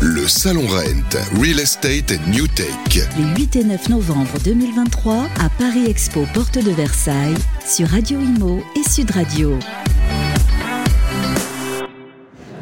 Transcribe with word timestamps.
Le 0.00 0.28
Salon 0.28 0.66
Rent, 0.66 1.40
Real 1.40 1.58
Estate 1.58 2.12
and 2.12 2.30
New 2.30 2.46
Tech. 2.48 3.08
Les 3.16 3.42
8 3.42 3.56
et 3.56 3.64
9 3.64 3.88
novembre 3.88 4.38
2023 4.44 5.26
à 5.40 5.48
Paris 5.58 5.86
Expo, 5.86 6.26
porte 6.34 6.58
de 6.58 6.70
Versailles, 6.70 7.34
sur 7.66 7.88
Radio 7.88 8.20
Imo 8.20 8.62
et 8.76 8.88
Sud 8.88 9.10
Radio. 9.12 9.58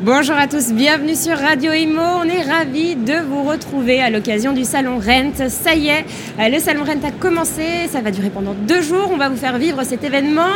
Bonjour 0.01 0.35
à 0.35 0.49
tous, 0.49 0.73
bienvenue 0.73 1.15
sur 1.15 1.39
Radio 1.39 1.73
Imo. 1.73 2.01
On 2.21 2.25
est 2.25 2.43
ravis 2.43 2.97
de 2.97 3.15
vous 3.29 3.45
retrouver 3.45 4.01
à 4.03 4.11
l'occasion 4.11 4.53
du 4.53 4.65
Salon 4.65 4.99
Rent. 4.99 5.47
Ça 5.49 5.77
y 5.77 5.87
est, 5.87 6.05
euh, 6.41 6.49
le 6.49 6.59
Salon 6.59 6.83
Rent 6.83 6.99
a 7.07 7.13
commencé, 7.13 7.63
ça 7.89 8.01
va 8.01 8.11
durer 8.11 8.29
pendant 8.31 8.55
deux 8.55 8.83
jours. 8.83 9.11
On 9.15 9.17
va 9.17 9.29
vous 9.29 9.37
faire 9.37 9.57
vivre 9.57 9.85
cet 9.85 10.03
événement. 10.03 10.51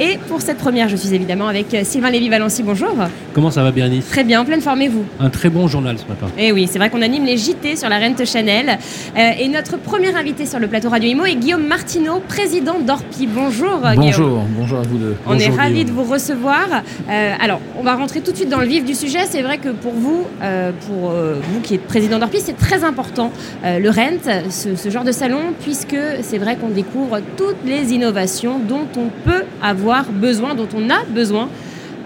Et 0.00 0.18
pour 0.28 0.40
cette 0.42 0.58
première, 0.58 0.88
je 0.88 0.96
suis 0.96 1.14
évidemment 1.14 1.46
avec 1.46 1.72
euh, 1.72 1.84
Sylvain 1.84 2.10
Lévy-Valency. 2.10 2.64
Bonjour. 2.64 2.92
Comment 3.32 3.52
ça 3.52 3.62
va, 3.62 3.70
Bérénice 3.70 4.08
Très 4.10 4.24
bien, 4.24 4.40
en 4.40 4.44
pleine 4.44 4.60
forme, 4.60 4.82
et 4.82 4.88
vous? 4.88 5.04
Un 5.20 5.30
très 5.30 5.50
bon 5.50 5.68
journal 5.68 5.96
ce 5.96 6.06
matin. 6.06 6.26
Et 6.36 6.50
oui, 6.50 6.68
c'est 6.70 6.80
vrai 6.80 6.90
qu'on 6.90 7.00
anime 7.02 7.24
les 7.24 7.36
JT 7.36 7.76
sur 7.76 7.88
la 7.88 8.00
Rent 8.00 8.24
Chanel. 8.24 8.76
Euh, 9.16 9.30
et 9.38 9.46
notre 9.46 9.78
premier 9.78 10.12
invité 10.16 10.46
sur 10.46 10.58
le 10.58 10.66
plateau 10.66 10.88
Radio 10.90 11.08
Imo 11.08 11.26
est 11.26 11.36
Guillaume 11.36 11.64
Martineau, 11.64 12.20
président 12.26 12.80
d'Orpi. 12.80 13.28
Bonjour, 13.28 13.78
Guillaume. 13.82 13.96
Bonjour, 13.96 14.42
bonjour 14.58 14.78
à 14.80 14.82
vous 14.82 14.98
deux. 14.98 15.16
On 15.28 15.34
est 15.38 15.46
Bonjour, 15.46 15.56
ravis 15.56 15.84
Guillaume. 15.84 15.90
de 15.90 16.02
vous 16.02 16.12
recevoir. 16.12 16.66
Alors, 17.08 17.60
on 17.78 17.84
va 17.84 17.94
rentrer 17.94 18.20
tout 18.20 18.32
de 18.32 18.36
suite 18.36 18.48
dans 18.48 18.58
le 18.58 18.66
vif 18.66 18.79
du 18.84 18.94
sujet. 18.94 19.20
C'est 19.28 19.42
vrai 19.42 19.58
que 19.58 19.70
pour 19.70 19.92
vous, 19.92 20.26
euh, 20.42 20.72
pour 20.86 21.10
euh, 21.10 21.36
vous 21.52 21.60
qui 21.60 21.74
êtes 21.74 21.86
président 21.86 22.18
d'Orpi, 22.18 22.38
c'est 22.40 22.56
très 22.56 22.84
important 22.84 23.32
euh, 23.64 23.78
le 23.78 23.90
rent, 23.90 24.50
ce, 24.50 24.90
genre 24.90 25.04
de 25.04 25.12
salon, 25.12 25.54
puisque 25.60 25.96
c'est 26.22 26.38
vrai 26.38 26.56
qu'on 26.56 26.70
découvre 26.70 27.20
toutes 27.36 27.64
les 27.64 27.92
innovations 27.92 28.58
dont 28.58 28.88
on 28.96 29.08
peut 29.24 29.44
avoir 29.62 30.10
besoin, 30.10 30.54
dont 30.54 30.68
on 30.74 30.90
a 30.90 31.04
besoin. 31.08 31.48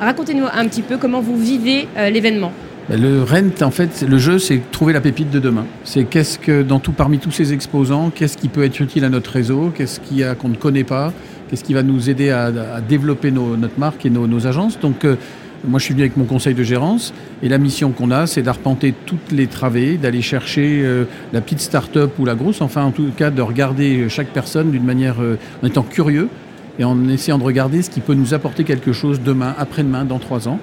Racontez-nous 0.00 0.46
un 0.52 0.66
petit 0.66 0.82
peu 0.82 0.96
comment 0.96 1.20
vous 1.20 1.36
vivez 1.36 1.86
l'événement. 2.10 2.52
Ben, 2.88 3.00
Le 3.00 3.22
Rent, 3.22 3.62
en 3.62 3.70
fait, 3.70 4.04
le 4.06 4.18
jeu, 4.18 4.38
c'est 4.38 4.60
trouver 4.70 4.92
la 4.92 5.00
pépite 5.00 5.30
de 5.30 5.38
demain. 5.38 5.66
C'est 5.84 6.04
qu'est-ce 6.04 6.38
que, 6.38 6.62
dans 6.62 6.80
tout, 6.80 6.92
parmi 6.92 7.18
tous 7.18 7.30
ces 7.30 7.52
exposants, 7.52 8.10
qu'est-ce 8.14 8.36
qui 8.36 8.48
peut 8.48 8.64
être 8.64 8.80
utile 8.80 9.04
à 9.04 9.08
notre 9.08 9.30
réseau, 9.30 9.72
qu'est-ce 9.74 10.00
qu'il 10.00 10.18
y 10.18 10.24
a 10.24 10.34
qu'on 10.34 10.48
ne 10.48 10.56
connaît 10.56 10.84
pas, 10.84 11.12
qu'est-ce 11.48 11.64
qui 11.64 11.74
va 11.74 11.82
nous 11.82 12.10
aider 12.10 12.30
à, 12.30 12.50
développer 12.86 13.30
notre 13.30 13.78
marque 13.78 14.04
et 14.04 14.10
nos, 14.10 14.26
nos 14.26 14.46
agences. 14.46 14.78
Donc, 14.80 15.06
moi, 15.66 15.78
je 15.78 15.84
suis 15.84 15.94
venu 15.94 16.02
avec 16.02 16.16
mon 16.16 16.24
conseil 16.24 16.54
de 16.54 16.62
gérance 16.62 17.14
et 17.42 17.48
la 17.48 17.58
mission 17.58 17.90
qu'on 17.90 18.10
a, 18.10 18.26
c'est 18.26 18.42
d'arpenter 18.42 18.94
toutes 19.06 19.32
les 19.32 19.46
travées, 19.46 19.96
d'aller 19.96 20.22
chercher 20.22 20.82
euh, 20.84 21.04
la 21.32 21.40
petite 21.40 21.60
start-up 21.60 22.12
ou 22.18 22.24
la 22.24 22.34
grosse, 22.34 22.60
enfin, 22.60 22.84
en 22.84 22.90
tout 22.90 23.10
cas, 23.16 23.30
de 23.30 23.42
regarder 23.42 24.08
chaque 24.08 24.28
personne 24.28 24.70
d'une 24.70 24.84
manière, 24.84 25.20
euh, 25.20 25.38
en 25.62 25.66
étant 25.66 25.82
curieux 25.82 26.28
et 26.78 26.84
en 26.84 27.08
essayant 27.08 27.38
de 27.38 27.44
regarder 27.44 27.82
ce 27.82 27.90
qui 27.90 28.00
peut 28.00 28.14
nous 28.14 28.34
apporter 28.34 28.64
quelque 28.64 28.92
chose 28.92 29.20
demain, 29.20 29.54
après-demain, 29.58 30.04
dans 30.04 30.18
trois 30.18 30.48
ans. 30.48 30.58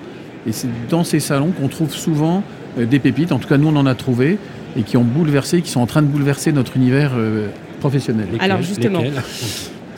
Et 0.47 0.51
c'est 0.51 0.67
dans 0.89 1.03
ces 1.03 1.19
salons 1.19 1.51
qu'on 1.51 1.67
trouve 1.67 1.93
souvent 1.93 2.43
euh, 2.77 2.85
des 2.85 2.99
pépites, 2.99 3.31
en 3.31 3.39
tout 3.39 3.47
cas 3.47 3.57
nous 3.57 3.67
on 3.67 3.75
en 3.75 3.85
a 3.85 3.95
trouvé, 3.95 4.37
et 4.77 4.83
qui 4.83 4.97
ont 4.97 5.03
bouleversé, 5.03 5.61
qui 5.61 5.69
sont 5.69 5.81
en 5.81 5.85
train 5.85 6.01
de 6.01 6.07
bouleverser 6.07 6.51
notre 6.51 6.77
univers 6.77 7.11
euh, 7.15 7.47
professionnel. 7.79 8.27
Alors, 8.39 8.61
justement. 8.61 9.01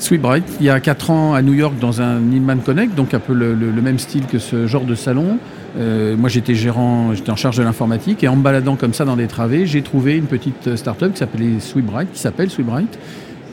Sweetbright, 0.03 0.43
il 0.59 0.65
y 0.65 0.69
a 0.69 0.81
4 0.81 1.11
ans 1.11 1.33
à 1.33 1.41
New 1.41 1.53
York 1.53 1.75
dans 1.79 2.01
un 2.01 2.17
Inman 2.17 2.59
Connect, 2.59 2.93
donc 2.93 3.13
un 3.13 3.19
peu 3.19 3.33
le, 3.33 3.55
même 3.55 3.97
style 3.97 4.25
que 4.25 4.37
ce 4.37 4.67
genre 4.67 4.83
de 4.83 4.95
salon. 4.95 5.37
Euh, 5.79 6.17
moi 6.17 6.27
j'étais 6.27 6.55
gérant, 6.55 7.13
j'étais 7.13 7.31
en 7.31 7.37
charge 7.37 7.57
de 7.57 7.63
l'informatique 7.63 8.21
et 8.21 8.27
en 8.27 8.35
baladant 8.35 8.75
comme 8.75 8.93
ça 8.93 9.05
dans 9.05 9.15
des 9.15 9.27
travées, 9.27 9.65
j'ai 9.65 9.81
trouvé 9.81 10.17
une 10.17 10.25
petite 10.25 10.75
start-up 10.75 11.13
qui 11.13 11.19
s'appelait 11.19 11.59
Sweetbright, 11.61 12.11
qui 12.11 12.19
s'appelle 12.19 12.49
Sweetbright. 12.49 12.99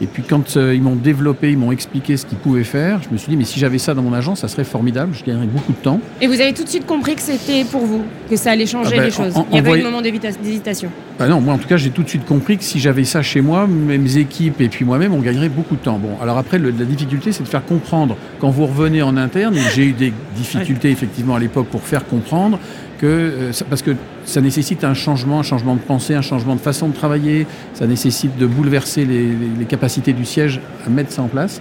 Et 0.02 0.06
puis 0.06 0.22
quand 0.22 0.56
euh, 0.56 0.74
ils 0.74 0.80
m'ont 0.82 0.96
développé, 0.96 1.50
ils 1.50 1.58
m'ont 1.58 1.72
expliqué 1.72 2.16
ce 2.16 2.24
qu'ils 2.24 2.38
pouvaient 2.38 2.64
faire, 2.64 3.00
je 3.02 3.10
me 3.10 3.18
suis 3.18 3.28
dit 3.28 3.36
mais 3.36 3.44
si 3.44 3.60
j'avais 3.60 3.76
ça 3.78 3.92
dans 3.92 4.00
mon 4.02 4.14
agence, 4.14 4.40
ça 4.40 4.48
serait 4.48 4.64
formidable, 4.64 5.12
je 5.14 5.22
gagnerais 5.24 5.46
beaucoup 5.46 5.72
de 5.72 5.78
temps. 5.78 6.00
Et 6.22 6.26
vous 6.26 6.40
avez 6.40 6.54
tout 6.54 6.64
de 6.64 6.68
suite 6.70 6.86
compris 6.86 7.16
que 7.16 7.20
c'était 7.22 7.64
pour 7.64 7.84
vous, 7.84 8.02
que 8.30 8.36
ça 8.36 8.52
allait 8.52 8.64
changer 8.64 8.92
Ah 8.94 8.96
ben, 8.98 9.04
les 9.04 9.10
choses. 9.10 9.36
en- 9.36 9.46
Il 9.50 9.54
n'y 9.54 9.58
a 9.58 9.62
pas 9.62 9.76
eu 9.76 9.80
de 9.80 9.84
moment 9.84 10.00
d'hésitation. 10.00 10.88
Bah 11.18 11.28
non, 11.28 11.40
moi 11.42 11.52
en 11.54 11.58
tout 11.58 11.68
cas 11.68 11.76
j'ai 11.76 11.90
tout 11.90 12.02
de 12.02 12.08
suite 12.08 12.24
compris 12.24 12.56
que 12.56 12.64
si 12.64 12.80
j'avais 12.80 13.04
ça 13.04 13.20
chez 13.20 13.42
moi, 13.42 13.66
mes 13.66 14.16
équipes 14.16 14.60
et 14.62 14.68
puis 14.70 14.86
moi-même, 14.86 15.12
on 15.12 15.20
gagnerait 15.20 15.50
beaucoup 15.50 15.76
de 15.76 15.80
temps. 15.82 15.98
Bon, 15.98 16.16
alors 16.22 16.38
après 16.38 16.58
le- 16.58 16.70
la 16.70 16.84
difficulté 16.86 17.32
c'est 17.32 17.42
de 17.42 17.48
faire 17.48 17.64
comprendre 17.64 18.16
quand 18.40 18.48
vous 18.48 18.64
revenez 18.66 19.02
en 19.02 19.16
interne, 19.18 19.55
et 19.56 19.60
j'ai 19.74 19.84
eu 19.84 19.92
des 19.92 20.14
difficultés 20.34 20.90
effectivement 20.90 21.34
à 21.34 21.39
l'époque 21.39 21.66
pour 21.66 21.83
faire 21.83 22.06
comprendre 22.06 22.58
que 23.00 23.06
euh, 23.06 23.52
parce 23.68 23.83
que 23.83 23.92
ça 24.24 24.40
nécessite 24.40 24.84
un 24.84 24.94
changement, 24.94 25.40
un 25.40 25.42
changement 25.42 25.74
de 25.74 25.80
pensée, 25.80 26.14
un 26.14 26.22
changement 26.22 26.55
de 26.55 26.61
façon 26.61 26.88
de 26.88 26.94
travailler, 26.94 27.46
ça 27.74 27.86
nécessite 27.86 28.36
de 28.36 28.46
bouleverser 28.46 29.05
les, 29.05 29.64
capacités 29.64 30.12
du 30.12 30.24
siège 30.24 30.61
à 30.86 30.90
mettre 30.90 31.12
ça 31.12 31.22
en 31.22 31.28
place. 31.28 31.60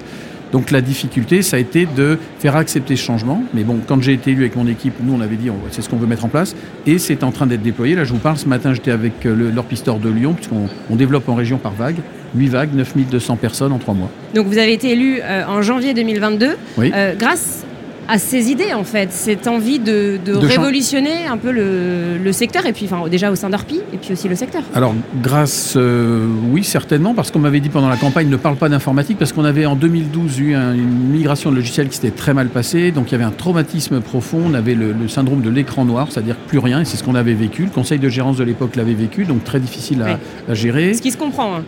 Donc 0.51 0.71
la 0.71 0.81
difficulté, 0.81 1.43
ça 1.43 1.57
a 1.57 1.59
été 1.59 1.85
de 1.85 2.17
faire 2.39 2.55
accepter 2.55 2.95
ce 2.95 3.03
changement. 3.03 3.43
Mais 3.53 3.63
bon, 3.63 3.77
quand 3.87 4.01
j'ai 4.01 4.13
été 4.13 4.31
élu 4.31 4.41
avec 4.41 4.55
mon 4.55 4.65
équipe, 4.67 4.95
nous 5.01 5.13
on 5.13 5.21
avait 5.21 5.35
dit 5.35 5.49
c'est 5.69 5.83
ce 5.83 5.89
qu'on 5.89 5.97
veut 5.97 6.07
mettre 6.07 6.25
en 6.25 6.29
place 6.29 6.55
et 6.87 6.97
c'est 6.97 7.23
en 7.23 7.31
train 7.31 7.45
d'être 7.45 7.61
déployé. 7.61 7.95
Là, 7.95 8.03
je 8.03 8.11
vous 8.11 8.19
parle, 8.19 8.37
ce 8.37 8.47
matin 8.47 8.73
j'étais 8.73 8.91
avec 8.91 9.25
euh, 9.25 9.51
l'Orpistor 9.53 9.99
de 9.99 10.09
Lyon, 10.09 10.33
puisqu'on 10.33 10.67
on 10.89 10.95
développe 10.95 11.29
en 11.29 11.35
région 11.35 11.57
par 11.59 11.73
vague, 11.73 11.97
8 12.35 12.47
vagues, 12.47 12.73
9200 12.73 13.35
personnes 13.35 13.71
en 13.71 13.77
3 13.77 13.93
mois. 13.93 14.09
Donc 14.33 14.47
vous 14.47 14.57
avez 14.57 14.73
été 14.73 14.91
élu 14.91 15.19
euh, 15.21 15.45
en 15.47 15.61
janvier 15.61 15.93
2022 15.93 16.57
Oui. 16.77 16.91
euh, 16.95 17.13
grâce 17.15 17.63
à 18.09 18.17
ces 18.17 18.49
idées 18.49 18.73
en 18.73 18.83
fait, 18.83 19.11
cette 19.11 19.47
envie 19.47 19.79
de, 19.79 20.17
de 20.25 20.33
De 20.35 20.41
chan- 20.41 20.47
révolutionner 20.47 21.27
un 21.29 21.37
peu 21.37 21.51
le, 21.51 22.17
le 22.17 22.31
secteur 22.31 22.65
et 22.65 22.73
puis 22.73 22.85
enfin 22.91 23.07
déjà 23.07 23.31
au 23.31 23.35
sein 23.35 23.49
d'Orpi 23.49 23.79
et 23.93 23.97
puis 23.97 24.13
aussi 24.13 24.27
le 24.27 24.35
secteur. 24.35 24.63
Alors, 24.73 24.93
grâce, 25.21 25.75
euh, 25.77 26.25
oui, 26.51 26.63
certainement, 26.63 27.13
parce 27.13 27.31
qu'on 27.31 27.39
m'avait 27.39 27.59
dit 27.59 27.69
pendant 27.69 27.89
la 27.89 27.97
campagne 27.97 28.27
ne 28.29 28.35
parle 28.37 28.55
pas 28.55 28.69
d'informatique, 28.69 29.17
parce 29.17 29.31
qu'on 29.33 29.45
avait 29.45 29.65
en 29.65 29.75
2012 29.75 30.39
eu 30.39 30.55
un- 30.55 30.73
une 30.73 31.09
migration 31.11 31.51
de 31.51 31.55
logiciels 31.55 31.87
qui 31.89 31.95
s'était 31.95 32.11
très 32.11 32.33
mal 32.33 32.47
passée, 32.49 32.91
donc 32.91 33.09
il 33.09 33.11
y 33.11 33.15
avait 33.15 33.23
un 33.23 33.31
traumatisme 33.31 33.99
profond, 34.01 34.41
on 34.47 34.53
avait 34.53 34.75
le, 34.75 34.91
le 34.93 35.07
syndrome 35.07 35.41
de 35.41 35.49
l'écran 35.49 35.85
noir, 35.85 36.07
c'est-à-dire 36.09 36.35
plus 36.35 36.59
rien, 36.59 36.81
et 36.81 36.85
c'est 36.85 36.97
ce 36.97 37.03
qu'on 37.03 37.15
avait 37.15 37.33
vécu. 37.33 37.63
Le 37.65 37.69
conseil 37.69 37.99
de 37.99 38.09
gérance 38.09 38.37
de 38.37 38.43
l'époque 38.43 38.75
l'avait 38.75 38.93
vécu, 38.93 39.25
donc 39.25 39.43
très 39.43 39.59
difficile 39.59 40.01
à, 40.01 40.51
à 40.51 40.53
gérer. 40.55 40.93
Ce 40.93 41.01
qui 41.01 41.11
se 41.11 41.17
comprend. 41.17 41.57
hein. 41.57 41.63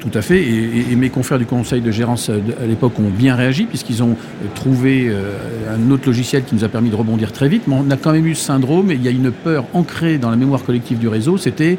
Tout 0.00 0.10
à 0.14 0.22
fait, 0.22 0.42
et, 0.42 0.96
mes 0.96 1.10
confrères 1.10 1.38
du 1.38 1.46
conseil 1.46 1.80
de 1.80 1.90
gérance 1.90 2.30
euh, 2.30 2.40
à 2.62 2.66
l'époque 2.66 2.98
ont 2.98 3.10
bien 3.10 3.34
réagi 3.34 3.64
puisqu'ils 3.64 4.02
ont 4.02 4.10
euh, 4.10 4.46
trouvé 4.54 5.08
euh, 5.08 5.32
un 5.74 5.90
autre 5.90 6.06
logiciel 6.06 6.44
qui 6.44 6.54
nous 6.54 6.64
a 6.64 6.68
permis 6.68 6.90
de 6.90 6.96
rebondir 6.96 7.32
très 7.32 7.48
vite. 7.48 7.62
Mais 7.66 7.74
on 7.78 7.90
a 7.90 7.96
quand 7.96 8.12
même 8.12 8.26
eu 8.26 8.34
ce 8.34 8.44
syndrome, 8.44 8.90
et 8.90 8.94
il 8.94 9.02
y 9.02 9.08
a 9.08 9.10
une 9.10 9.30
peur 9.30 9.64
ancrée 9.72 10.18
dans 10.18 10.30
la 10.30 10.36
mémoire 10.36 10.64
collective 10.64 10.98
du 10.98 11.08
réseau, 11.08 11.38
c'était 11.38 11.78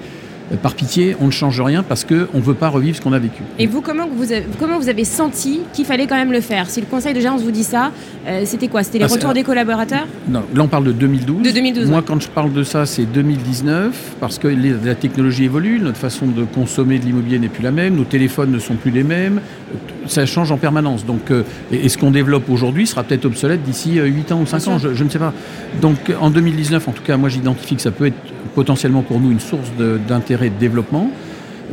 par 0.61 0.75
pitié, 0.75 1.15
on 1.19 1.25
ne 1.25 1.31
change 1.31 1.59
rien 1.61 1.83
parce 1.83 2.05
qu'on 2.05 2.15
ne 2.37 2.41
veut 2.41 2.53
pas 2.53 2.69
revivre 2.69 2.95
ce 2.97 3.01
qu'on 3.01 3.11
a 3.13 3.19
vécu. 3.19 3.43
Et 3.59 3.67
vous 3.67 3.81
comment 3.81 4.07
vous 4.07 4.31
avez, 4.31 4.45
comment 4.59 4.77
vous 4.79 4.87
avez 4.89 5.03
senti 5.03 5.59
qu'il 5.73 5.83
fallait 5.85 6.07
quand 6.07 6.15
même 6.15 6.31
le 6.31 6.39
faire? 6.41 6.69
Si 6.69 6.79
le 6.79 6.85
conseil 6.87 7.13
de 7.13 7.19
gérance 7.19 7.41
vous 7.41 7.51
dit 7.51 7.63
ça, 7.65 7.91
euh, 8.27 8.43
c'était 8.45 8.67
quoi? 8.69 8.83
C'était 8.83 8.99
les 8.99 9.03
Ah, 9.05 9.07
retours 9.07 9.33
des 9.33 9.43
collaborateurs? 9.43 10.07
Non, 10.29 10.43
là, 10.55 10.63
on 10.63 10.67
parle 10.67 10.85
de 10.85 10.91
2012. 10.93 11.41
De 11.43 11.51
2012, 11.51 11.87
Moi, 11.89 11.97
ouais. 11.99 12.03
quand 12.07 12.21
je 12.21 12.29
parle 12.29 12.53
de 12.53 12.63
ça, 12.63 12.85
c'est 12.85 13.05
2019, 13.05 14.15
parce 14.19 14.39
que 14.39 14.47
les- 14.47 14.73
la 14.83 14.95
technologie 14.95 15.45
évolue, 15.45 15.79
notre 15.79 15.97
façon 15.97 16.27
de 16.27 16.43
consommer 16.43 16.99
de 16.99 17.05
l'immobilier 17.05 17.39
n'est 17.39 17.47
plus 17.49 17.63
la 17.63 17.71
même, 17.71 17.95
nos 17.95 18.03
téléphones 18.03 18.51
ne 18.51 18.59
sont 18.59 18.75
plus 18.75 18.91
les 18.91 19.03
mêmes, 19.03 19.39
euh, 19.73 19.77
ça 20.07 20.25
change 20.25 20.51
en 20.51 20.57
permanence. 20.57 21.05
Donc, 21.05 21.29
euh, 21.31 21.43
et, 21.71 21.85
et 21.85 21.89
ce 21.89 21.97
qu'on 21.97 22.11
développe 22.11 22.49
aujourd'hui 22.49 22.87
sera 22.87 23.03
peut-être 23.03 23.25
obsolète 23.25 23.63
d'ici 23.63 23.99
euh, 23.99 24.05
8 24.05 24.31
ans 24.31 24.41
ou 24.41 24.45
5 24.45 24.63
Bien 24.63 24.73
ans, 24.73 24.77
je, 24.79 24.93
je 24.93 25.03
ne 25.03 25.09
sais 25.09 25.19
pas. 25.19 25.33
Donc, 25.81 26.09
euh, 26.09 26.13
en 26.19 26.29
2019, 26.29 26.87
en 26.87 26.91
tout 26.91 27.03
cas, 27.03 27.17
moi, 27.17 27.29
j'identifie 27.29 27.75
que 27.75 27.81
ça 27.81 27.91
peut 27.91 28.05
être 28.07 28.15
potentiellement 28.55 29.01
pour 29.03 29.19
nous 29.19 29.31
une 29.31 29.39
source 29.39 29.69
de- 29.77 29.99
d'intérêt 30.37 30.49
de 30.49 30.59
développement. 30.59 31.09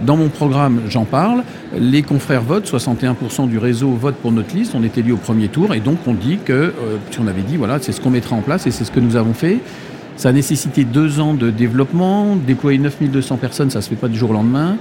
Dans 0.04 0.16
mon 0.16 0.28
programme, 0.28 0.80
j'en 0.88 1.04
parle. 1.04 1.44
Les 1.78 2.02
confrères 2.02 2.42
votent, 2.42 2.68
61% 2.68 3.48
du 3.48 3.58
réseau 3.58 3.90
vote 3.90 4.16
pour 4.16 4.32
notre 4.32 4.54
liste. 4.54 4.72
On 4.74 4.82
est 4.82 4.98
élu 4.98 5.12
au 5.12 5.16
premier 5.16 5.48
tour 5.48 5.72
et 5.74 5.80
donc 5.80 5.98
on 6.06 6.14
dit 6.14 6.38
que, 6.44 6.52
euh, 6.52 6.72
puisqu'on 7.06 7.28
avait 7.28 7.42
dit, 7.42 7.56
voilà, 7.56 7.78
c'est 7.80 7.92
ce 7.92 8.00
qu'on 8.00 8.10
mettra 8.10 8.34
en 8.34 8.40
place 8.40 8.66
et 8.66 8.72
c'est 8.72 8.84
ce 8.84 8.90
que 8.90 9.00
nous 9.00 9.16
avons 9.16 9.34
fait. 9.34 9.58
Ça 10.16 10.30
a 10.30 10.32
nécessité 10.32 10.84
deux 10.84 11.20
ans 11.20 11.34
de 11.34 11.50
développement. 11.50 12.34
Déployer 12.34 12.78
9200 12.78 13.36
personnes, 13.36 13.70
ça 13.70 13.78
ne 13.78 13.82
se 13.82 13.88
fait 13.88 13.96
pas 13.96 14.08
du 14.08 14.18
jour 14.18 14.30
au 14.30 14.32
lendemain. 14.32 14.76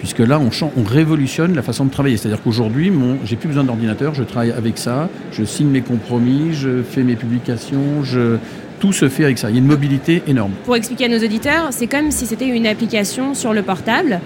Puisque 0.00 0.20
là, 0.20 0.38
on, 0.38 0.50
on 0.76 0.84
révolutionne 0.84 1.54
la 1.54 1.62
façon 1.62 1.84
de 1.84 1.90
travailler. 1.90 2.16
C'est-à-dire 2.16 2.42
qu'aujourd'hui, 2.42 2.92
j'ai 3.24 3.36
plus 3.36 3.48
besoin 3.48 3.64
d'ordinateur, 3.64 4.14
je 4.14 4.22
travaille 4.22 4.52
avec 4.52 4.78
ça, 4.78 5.08
je 5.32 5.42
signe 5.44 5.68
mes 5.68 5.80
compromis, 5.80 6.52
je 6.52 6.82
fais 6.82 7.02
mes 7.02 7.16
publications, 7.16 8.04
je, 8.04 8.36
tout 8.78 8.92
se 8.92 9.08
fait 9.08 9.24
avec 9.24 9.38
ça. 9.38 9.50
Il 9.50 9.54
y 9.54 9.58
a 9.58 9.60
une 9.60 9.66
mobilité 9.66 10.22
énorme. 10.26 10.52
Pour 10.64 10.76
expliquer 10.76 11.06
à 11.06 11.08
nos 11.08 11.18
auditeurs, 11.18 11.68
c'est 11.70 11.86
comme 11.86 12.10
si 12.10 12.26
c'était 12.26 12.46
une 12.48 12.66
application 12.66 13.34
sur 13.34 13.52
le 13.52 13.62
portable. 13.62 14.20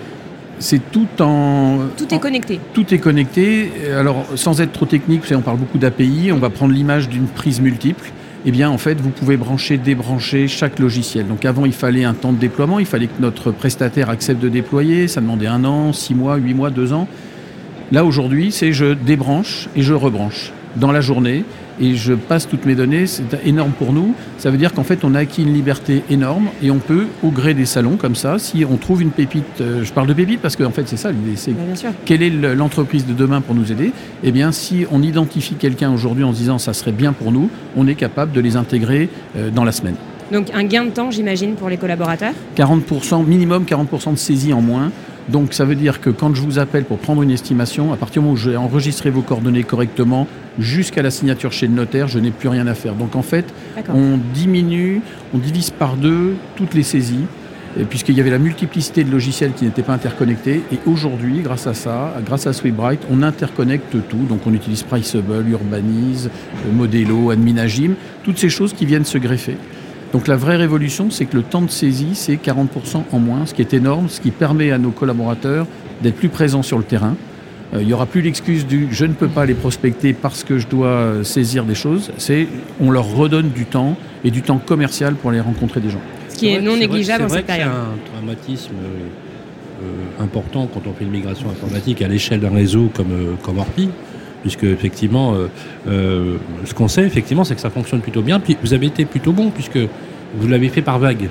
C'est 0.59 0.81
tout 0.93 1.09
en. 1.21 1.79
Tout 1.97 2.07
est 2.13 2.17
en- 2.17 2.19
connecté. 2.19 2.61
Tout 2.73 2.95
est 2.95 2.99
connecté. 2.99 3.71
Alors, 3.99 4.27
sans 4.37 4.61
être 4.61 4.73
trop 4.73 4.87
technique, 4.87 5.23
on 5.35 5.41
parle 5.41 5.57
beaucoup 5.59 5.79
d'API, 5.79 6.31
on 6.33 6.37
va 6.39 6.51
prendre 6.51 6.73
l'image 6.73 7.09
d'une 7.09 7.27
prise 7.27 7.61
multiple. 7.61 8.11
Eh 8.45 8.51
bien, 8.51 8.71
en 8.71 8.79
fait, 8.79 9.01
vous 9.01 9.11
pouvez 9.11 9.37
brancher, 9.37 9.77
débrancher 9.79 10.49
chaque 10.49 10.79
logiciel. 10.81 11.27
Donc, 11.29 11.45
avant, 11.45 11.65
il 11.65 11.73
fallait 11.73 12.05
un 12.05 12.15
temps 12.15 12.33
de 12.33 12.39
déploiement, 12.39 12.79
il 12.81 12.87
fallait 12.87 13.07
que 13.07 13.21
notre 13.21 13.51
prestataire 13.53 14.11
accepte 14.11 14.41
de 14.43 14.49
déployer. 14.49 15.07
Ça 15.09 15.21
demandait 15.21 15.47
un 15.47 15.65
an, 15.65 15.93
six 15.93 16.15
mois, 16.15 16.37
huit 16.37 16.55
mois, 16.55 16.71
deux 16.71 16.93
ans. 16.93 17.07
Là, 17.93 18.05
aujourd'hui, 18.05 18.51
c'est 18.53 18.73
je 18.73 18.95
débranche 18.95 19.69
et 19.77 19.83
je 19.83 19.95
rebranche 19.95 20.53
dans 20.77 20.91
la 20.93 21.01
journée 21.01 21.45
et 21.81 21.95
je 21.95 22.15
passe 22.15 22.49
toutes 22.49 22.65
mes 22.67 22.75
données. 22.75 23.07
C'est 23.07 23.25
énorme 23.45 23.73
pour 23.73 23.93
nous. 23.93 24.15
Ça 24.39 24.51
veut 24.51 24.59
dire 24.59 24.73
qu'en 24.73 24.85
fait, 24.85 25.05
on 25.05 25.15
a 25.15 25.21
acquis 25.21 25.43
une 25.43 25.55
liberté 25.55 26.03
énorme 26.11 26.49
et 26.63 26.71
on 26.71 26.79
peut, 26.79 27.07
au 27.23 27.31
gré 27.31 27.55
des 27.55 27.67
salons 27.67 27.97
comme 27.97 28.15
ça, 28.15 28.39
si 28.39 28.65
on 28.69 28.77
trouve 28.77 29.03
une 29.03 29.11
pépite, 29.11 29.45
euh, 29.61 29.85
je 29.85 29.93
parle 29.93 30.07
de 30.09 30.13
pépite 30.15 30.41
parce 30.41 30.57
qu'en 30.57 30.71
fait, 30.71 30.87
c'est 30.89 30.97
ça 30.97 31.11
l'idée, 31.13 31.37
c'est 31.37 31.53
Bah, 31.53 31.91
quelle 32.05 32.23
est 32.23 32.31
le- 32.31 32.55
l'entreprise 32.55 33.07
de 33.07 33.13
demain 33.13 33.41
pour 33.41 33.55
nous 33.55 33.71
aider 33.73 33.93
Eh 34.25 34.33
bien, 34.33 34.53
si 34.53 34.85
on 34.91 35.03
identifie 35.03 35.55
quelqu'un 35.55 35.93
aujourd'hui 35.93 36.25
en 36.25 36.33
se 36.33 36.39
disant 36.39 36.59
ça 36.59 36.73
serait 36.73 36.93
bien 36.93 37.13
pour 37.13 37.33
nous, 37.33 37.51
on 37.77 37.87
est 37.87 37.95
capable 37.95 38.33
de 38.33 38.41
les 38.41 38.57
intégrer 38.57 39.09
euh, 39.37 39.51
dans 39.51 39.65
la 39.65 39.73
semaine. 39.73 39.95
Donc 40.33 40.51
un 40.55 40.65
gain 40.65 40.87
de 40.87 40.91
temps, 40.91 41.11
j'imagine, 41.11 41.57
pour 41.57 41.69
les 41.69 41.77
collaborateurs 41.77 42.33
40%, 42.57 43.27
minimum 43.27 43.65
40% 43.65 44.13
de 44.13 44.17
saisie 44.17 44.55
en 44.55 44.63
moins. 44.63 44.91
Donc 45.29 45.53
ça 45.53 45.67
veut 45.67 45.75
dire 45.75 46.01
que 46.01 46.09
quand 46.09 46.35
je 46.35 46.41
vous 46.41 46.59
appelle 46.59 46.85
pour 46.85 46.99
prendre 46.99 47.23
une 47.23 47.31
estimation, 47.31 47.93
à 47.93 47.97
partir 47.97 48.23
du 48.23 48.27
moment 48.27 48.35
où 48.35 48.39
j'ai 48.39 48.57
enregistré 48.57 49.11
vos 49.11 49.21
coordonnées 49.21 49.63
correctement, 49.63 50.27
jusqu'à 50.59 51.03
la 51.03 51.11
signature 51.11 51.53
chez 51.53 51.67
le 51.67 51.75
notaire, 51.75 52.09
je 52.09 52.19
n'ai 52.19 52.31
plus 52.31 52.49
rien 52.49 52.67
à 52.67 52.75
faire. 52.75 52.95
Donc 52.95 53.15
en 53.15 53.23
fait, 53.23 53.45
on 53.95 54.19
diminue, 54.33 55.03
on 55.35 55.39
divise 55.39 55.71
par 55.71 55.97
deux 55.97 56.35
toutes 56.57 56.73
les 56.73 56.83
saisies, 56.83 57.27
puisqu'il 57.91 58.17
y 58.17 58.21
avait 58.21 58.31
la 58.31 58.39
multiplicité 58.39 59.05
de 59.05 59.11
logiciels 59.11 59.53
qui 59.53 59.65
n'étaient 59.65 59.83
pas 59.83 59.93
interconnectés. 59.93 60.63
Et 60.73 60.79
aujourd'hui, 60.87 61.41
grâce 61.41 61.67
à 61.67 61.75
ça, 61.75 62.15
grâce 62.25 62.47
à 62.47 62.55
Sweetbright, 62.55 63.01
on 63.11 63.23
interconnecte 63.23 63.97
tout. 64.09 64.25
Donc 64.29 64.41
on 64.47 64.55
utilise 64.55 64.83
Priceable, 64.83 65.47
Urbanize, 65.51 66.31
Modelo, 66.73 67.31
Adminagim, 67.31 67.93
toutes 68.25 68.39
ces 68.39 68.49
choses 68.49 68.73
qui 68.73 68.87
viennent 68.87 69.05
se 69.05 69.19
greffer. 69.19 69.57
Donc 70.13 70.29
la 70.29 70.37
vraie 70.37 70.57
révolution, 70.57 71.11
c'est 71.11 71.25
que 71.25 71.37
le 71.37 71.43
temps 71.43 71.63
de 71.63 71.71
saisie, 71.71 72.11
c'est 72.15 72.35
40% 72.37 73.05
en 73.13 73.19
moins, 73.19 73.47
ce 73.47 73.55
qui 73.55 73.63
est 73.63 73.73
énorme, 73.75 74.09
ce 74.09 74.21
qui 74.21 74.31
permet 74.31 74.71
à 74.71 74.79
nos 74.79 74.91
collaborateurs 74.91 75.67
d'être 76.03 76.17
plus 76.17 76.29
présents 76.29 76.63
sur 76.63 76.77
le 76.79 76.85
terrain. 76.85 77.17
Euh, 77.75 77.81
il 77.81 77.87
n'y 77.87 77.95
aura 77.95 78.05
plus 78.05 78.21
l'excuse 78.21 78.67
du 78.67 78.89
je 78.91 79.07
ne 79.07 79.15
peux 79.15 79.29
pas 79.29 79.47
les 79.47 79.55
prospecter 79.55 80.13
parce 80.13 80.45
que 80.45 80.59
je 80.59 80.67
dois 80.67 80.89
euh, 80.89 81.25
saisir 81.25 81.65
des 81.65 81.75
choses. 81.75 82.11
C'est 82.19 82.47
on 82.81 82.91
leur 82.91 83.07
redonne 83.15 83.49
du 83.51 83.65
temps 83.65 83.97
et 84.25 84.31
du 84.31 84.43
temps 84.43 84.59
commercial 84.59 85.15
pour 85.15 85.31
aller 85.31 85.41
rencontrer 85.41 85.81
des 85.81 85.89
gens. 85.89 86.01
Ce 86.29 86.37
qui 86.37 86.49
est, 86.49 86.59
vrai- 86.59 86.63
non 86.67 86.77
négligeable 86.77 87.25
vrai 87.25 87.39
cette 87.39 87.47
période. 87.47 87.71
C'est 87.71 88.13
un 88.13 88.19
traumatisme 88.19 88.73
euh, 88.75 89.85
euh, 90.21 90.23
important 90.25 90.69
quand 90.73 90.83
on 90.87 90.93
fait 90.93 91.05
une 91.05 91.11
migration 91.11 91.49
informatique 91.51 92.03
à 92.03 92.09
l'échelle 92.09 92.41
d'un 92.41 92.51
réseau 92.55 92.91
comme, 92.95 93.13
euh, 93.13 93.33
comme 93.43 93.59
Orpi, 93.59 93.89
puisque 94.43 94.65
effectivement, 94.65 95.35
euh, 95.35 95.47
euh, 95.89 96.37
ce 96.65 96.75
qu'on 96.75 96.89
sait 96.89 97.05
effectivement, 97.05 97.45
c'est 97.45 97.55
que 97.55 97.61
ça 97.61 97.71
fonctionne 97.71 98.01
plutôt 98.01 98.23
bien. 98.23 98.39
Puis 98.41 98.57
vous 98.63 98.75
avez 98.75 98.87
été 98.87 99.05
plutôt 99.05 99.33
bon 99.33 99.51
puisque 99.51 99.79
vous 100.37 100.49
l'avez 100.49 100.69
fait 100.69 100.83
par 100.83 100.99
vague. 100.99 101.29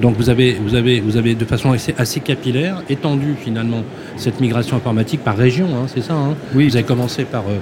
Donc 0.00 0.16
vous 0.16 0.28
avez, 0.30 0.54
vous 0.54 0.74
avez, 0.74 1.00
vous 1.00 1.16
avez 1.16 1.34
de 1.34 1.44
façon 1.44 1.72
assez, 1.72 1.94
assez 1.96 2.20
capillaire 2.20 2.82
étendu 2.90 3.34
finalement 3.38 3.82
cette 4.16 4.40
migration 4.40 4.76
informatique 4.76 5.22
par 5.24 5.36
région, 5.36 5.68
hein, 5.68 5.86
c'est 5.86 6.02
ça. 6.02 6.14
hein? 6.14 6.34
Oui. 6.54 6.68
Vous 6.68 6.76
avez 6.76 6.84
commencé 6.84 7.24
par, 7.24 7.44
euh, 7.48 7.58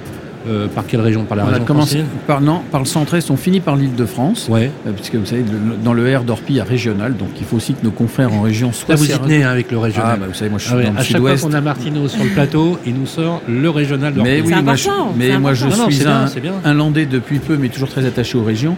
euh, 0.47 0.67
par 0.67 0.85
quelle 0.85 1.01
région? 1.01 1.23
Par 1.23 1.37
la 1.37 1.45
on 1.45 1.53
a 1.53 1.59
commencé 1.59 2.03
par, 2.27 2.41
non, 2.41 2.61
par 2.71 2.79
le 2.81 2.85
centre-est, 2.85 3.29
on 3.31 3.37
finit 3.37 3.59
par 3.59 3.75
l'île 3.75 3.95
de 3.95 4.05
France. 4.05 4.47
Ouais. 4.49 4.71
Euh, 4.87 4.91
Puisque 4.95 5.15
vous 5.15 5.25
savez, 5.25 5.41
le- 5.43 5.75
dans 5.83 5.93
le 5.93 6.15
R 6.17 6.23
d'Orpi, 6.23 6.53
il 6.53 6.55
y 6.57 6.59
a 6.59 6.63
régional, 6.63 7.15
donc 7.17 7.29
il 7.39 7.45
faut 7.45 7.57
aussi 7.57 7.73
que 7.73 7.83
nos 7.83 7.91
confrères 7.91 8.33
en 8.33 8.41
région 8.41 8.71
soient 8.71 8.95
Là 8.95 8.99
vous 8.99 9.05
y 9.11 9.17
tenez 9.17 9.43
hein, 9.43 9.49
avec 9.49 9.71
le 9.71 9.77
Ah, 9.77 9.81
régional. 9.81 10.19
bah, 10.19 10.25
vous 10.27 10.33
savez, 10.33 10.49
moi 10.49 10.59
je 10.59 10.65
suis 10.65 10.73
Ah 10.73 10.77
ouais, 10.77 10.83
dans 10.85 10.91
le 10.93 10.97
à 10.97 11.03
chaque 11.03 11.17
fois 11.21 11.29
sud-ouest. 11.31 11.43
qu'on 11.45 11.53
a 11.53 11.61
Martino 11.61 12.07
sur 12.07 12.23
le 12.23 12.29
plateau, 12.29 12.77
il 12.85 12.93
nous 12.95 13.05
sort 13.07 13.41
le 13.47 13.69
régional 13.69 14.13
de 14.13 14.21
Mais 14.21 14.41
oui, 14.41 14.47
C'est 14.53 14.61
moi, 14.61 14.75
je, 14.75 14.89
important, 14.89 15.13
mais 15.17 15.37
moi 15.39 15.53
je. 15.53 15.65
Non, 15.65 15.89
suis 15.89 16.07
un, 16.07 16.27
c'est 16.27 16.39
bien. 16.41 16.53
un 16.63 16.73
Landais 16.73 17.05
depuis 17.05 17.39
peu, 17.39 17.57
mais 17.57 17.69
toujours 17.69 17.89
très 17.89 18.05
attaché 18.05 18.37
aux 18.37 18.43
régions. 18.43 18.75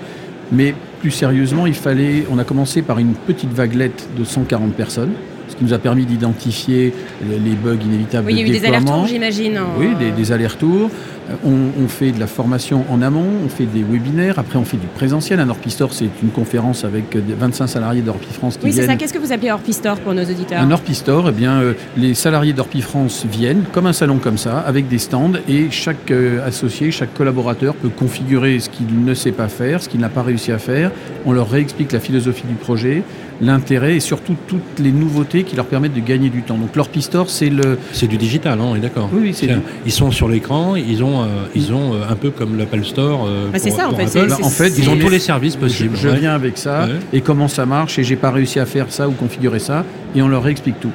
Mais 0.51 0.73
plus 1.01 1.11
sérieusement, 1.11 1.65
il 1.67 1.73
fallait. 1.73 2.25
On 2.31 2.39
a 2.39 2.43
commencé 2.45 2.81
par 2.81 2.99
une 2.99 3.13
petite 3.13 3.51
vaguelette 3.53 4.07
de 4.17 4.23
140 4.23 4.71
personnes, 4.73 5.11
ce 5.49 5.55
qui 5.57 5.63
nous 5.65 5.73
a 5.73 5.77
permis 5.77 6.05
d'identifier 6.05 6.93
les 7.21 7.51
bugs 7.51 7.75
inévitables 7.83 8.27
Oui, 8.27 8.33
il 8.33 8.39
y 8.39 8.43
a 8.43 8.47
eu 8.47 8.59
des 8.59 8.65
allers-retours, 8.65 9.07
j'imagine. 9.07 9.57
en- 9.57 9.77
Oui, 9.79 9.87
des, 9.99 10.11
des 10.11 10.31
allers-retours. 10.31 10.89
Euh, 11.29 11.33
On, 11.45 11.83
on 11.83 11.87
fait 11.87 12.11
de 12.11 12.19
la 12.19 12.27
formation 12.27 12.83
en 12.89 13.01
amont, 13.01 13.25
on 13.45 13.49
fait 13.49 13.65
des 13.65 13.83
webinaires, 13.83 14.39
après 14.39 14.57
on 14.57 14.65
fait 14.65 14.77
du 14.77 14.87
présentiel. 14.87 15.39
Un 15.39 15.49
Orpistore, 15.49 15.93
c'est 15.93 16.09
une 16.23 16.29
conférence 16.29 16.83
avec 16.83 17.15
euh, 17.15 17.21
des 17.21 17.33
25 17.33 17.67
salariés 17.67 18.01
d'Orpi 18.01 18.33
France 18.33 18.57
qui 18.57 18.65
Oui, 18.65 18.71
c'est 18.71 18.81
viennent. 18.81 18.91
ça. 18.91 18.95
Qu'est-ce 18.95 19.13
que 19.13 19.19
vous 19.19 19.31
appelez 19.31 19.51
Orpistore 19.51 19.97
pour 19.99 20.13
nos 20.13 20.23
auditeurs 20.23 20.61
Un 20.61 20.71
Orpistore, 20.71 21.27
eh 21.29 21.31
bien, 21.31 21.61
euh, 21.61 21.73
les 21.97 22.13
salariés 22.13 22.53
d'Orpi 22.53 22.81
France 22.81 23.25
viennent, 23.29 23.63
comme 23.71 23.85
un 23.87 23.93
salon 23.93 24.17
comme 24.17 24.37
ça, 24.37 24.59
avec 24.59 24.87
des 24.87 24.97
stands, 24.99 25.33
et 25.47 25.67
chaque 25.71 26.11
euh, 26.11 26.45
associé, 26.45 26.91
chaque 26.91 27.13
collaborateur 27.13 27.73
peut 27.75 27.89
configurer 27.89 28.59
ce 28.59 28.69
qu'il 28.69 29.03
ne 29.03 29.13
sait 29.13 29.31
pas 29.31 29.47
faire, 29.47 29.81
ce 29.81 29.89
qu'il 29.89 29.99
n'a 29.99 30.09
pas 30.09 30.23
réussi 30.23 30.51
à 30.51 30.57
faire. 30.59 30.91
On 31.25 31.31
leur 31.33 31.49
réexplique 31.49 31.91
la 31.91 31.99
philosophie 31.99 32.47
du 32.47 32.55
projet, 32.55 33.03
l'intérêt 33.41 33.95
et 33.97 33.99
surtout 33.99 34.35
toutes 34.47 34.79
les 34.79 34.91
nouveautés 34.91 35.43
qui 35.43 35.55
leur 35.55 35.65
permettent 35.65 35.93
de 35.93 35.99
gagner 35.99 36.29
du 36.29 36.41
temps. 36.41 36.57
Donc 36.57 36.75
l'Orpistore, 36.75 37.29
c'est 37.29 37.49
le... 37.49 37.77
C'est 37.91 38.07
du 38.07 38.17
digital, 38.17 38.59
hein, 38.59 38.65
on 38.67 38.75
est 38.75 38.79
d'accord. 38.79 39.09
Oui, 39.13 39.19
oui, 39.23 39.33
c'est 39.33 39.47
du- 39.47 39.59
Ils 39.85 39.91
sont 39.91 40.09
sur 40.11 40.27
l'écran, 40.27 40.75
ils 40.75 41.03
ont, 41.03 41.16
euh, 41.23 41.27
ils 41.55 41.73
ont 41.73 41.93
euh, 41.93 41.97
un 42.09 42.15
peu 42.15 42.29
comme 42.31 42.57
l'Apple 42.57 42.83
Store. 42.83 43.25
euh, 43.27 43.49
Bah, 43.51 43.59
c'est 43.59 43.69
pour- 43.69 43.79
ça, 43.79 43.89
en 43.89 43.93
fait, 43.95 44.03
Apple. 44.17 44.29
c'est- 44.35 44.43
en 44.43 44.49
fait, 44.49 44.73
ils 44.77 44.89
ont 44.89 44.97
tous 44.97 45.09
les 45.09 45.19
services 45.19 45.55
possibles. 45.55 45.95
je 45.95 46.07
ouais. 46.09 46.17
viens 46.19 46.33
avec 46.33 46.57
ça, 46.57 46.85
Ouais. 46.85 46.93
et 47.13 47.21
comment 47.21 47.47
ça 47.47 47.65
marche, 47.65 47.99
et 47.99 48.03
j'ai 48.03 48.15
pas 48.15 48.31
réussi 48.31 48.59
à 48.59 48.65
faire 48.65 48.87
ça 48.89 49.07
ou 49.07 49.11
configurer 49.11 49.59
ça, 49.59 49.83
et 50.15 50.21
on 50.21 50.27
leur 50.27 50.43
réexplique 50.43 50.79
tout. 50.79 50.91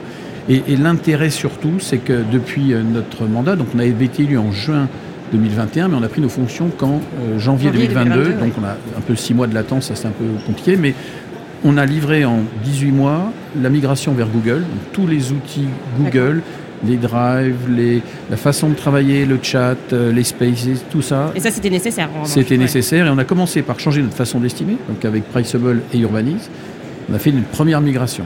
Et, 0.49 0.63
et 0.69 0.77
l'intérêt 0.77 1.31
surtout, 1.31 1.75
c'est 1.79 1.99
que 1.99 2.21
depuis 2.33 2.75
notre 2.93 3.25
mandat, 3.27 3.55
donc 3.57 3.69
on 3.75 3.79
avait 3.79 3.91
été 4.05 4.25
élu 4.25 4.39
en 4.39 4.51
juin 4.53 4.89
2021, 5.33 5.89
mais 5.89 5.97
on 5.99 6.03
a 6.03 6.09
pris 6.09 6.21
nos 6.21 6.29
fonctions 6.29 6.69
qu'en 6.77 6.97
euh, 7.21 7.39
janvier, 7.39 7.69
Janvier 7.69 7.87
2022, 7.89 8.15
2022, 8.25 8.45
donc 8.45 8.53
on 8.61 8.65
a 8.65 8.73
un 8.99 9.01
peu 9.07 9.15
six 9.17 9.35
mois 9.35 9.47
de 9.47 9.55
latence, 9.55 9.87
ça 9.87 9.95
c'est 9.95 10.09
un 10.09 10.11
peu 10.13 10.25
compliqué, 10.47 10.77
mais 10.77 10.95
on 11.65 11.77
a 11.79 11.87
livré 11.87 12.25
en 12.25 12.41
18 12.65 12.91
mois 12.91 13.33
la 13.63 13.71
migration 13.71 14.13
vers 14.15 14.27
Google, 14.27 14.61
donc 14.63 14.93
tous 14.93 15.07
les 15.07 15.31
outils 15.33 15.69
Google, 15.99 16.43
les 16.87 16.97
drives, 16.97 17.69
les, 17.71 18.03
la 18.31 18.37
façon 18.37 18.69
de 18.69 18.75
travailler, 18.75 19.25
le 19.25 19.39
chat, 19.43 19.77
euh, 19.93 20.13
les 20.13 20.25
spaces, 20.25 20.67
tout 20.91 21.03
ça, 21.03 21.33
Et 21.35 21.41
ça, 21.41 21.51
c'était 21.51 21.71
nécessaire. 21.71 22.09
c'était 22.25 22.57
nécessaire 22.57 23.07
et 23.07 23.11
on 23.11 23.19
a 23.19 23.25
commencé 23.25 23.63
par 23.63 23.79
changer 23.79 24.03
notre 24.03 24.17
façon 24.17 24.41
d'estimer, 24.41 24.77
donc 24.89 25.05
avec 25.05 25.25
Priceable 25.31 25.83
et 25.95 25.99
Urbanize. 25.99 26.51
On 27.11 27.15
a 27.15 27.19
fait 27.19 27.31
une 27.31 27.43
première 27.43 27.81
migration. 27.81 28.25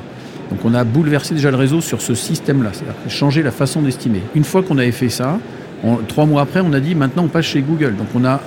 Donc 0.51 0.61
on 0.65 0.75
a 0.75 0.85
bouleversé 0.85 1.35
déjà 1.35 1.51
le 1.51 1.57
réseau 1.57 1.81
sur 1.81 2.01
ce 2.01 2.15
système-là, 2.15 2.71
c'est-à-dire 2.73 2.95
changer 3.09 3.43
la 3.43 3.51
façon 3.51 3.83
d'estimer. 3.83 4.21
Une 4.35 4.45
fois 4.45 4.63
qu'on 4.63 4.79
avait 4.79 4.93
fait 4.93 5.09
ça, 5.09 5.39
on- 5.83 5.97
trois 5.97 6.25
mois 6.25 6.43
après, 6.43 6.61
on 6.61 6.73
a 6.73 6.81
dit 6.81 6.95
maintenant 6.95 7.25
on 7.25 7.29
passe 7.29 7.47
chez 7.47 7.61
Google. 7.63 7.97
Donc 7.97 8.07
on 8.15 8.25
a 8.25 8.41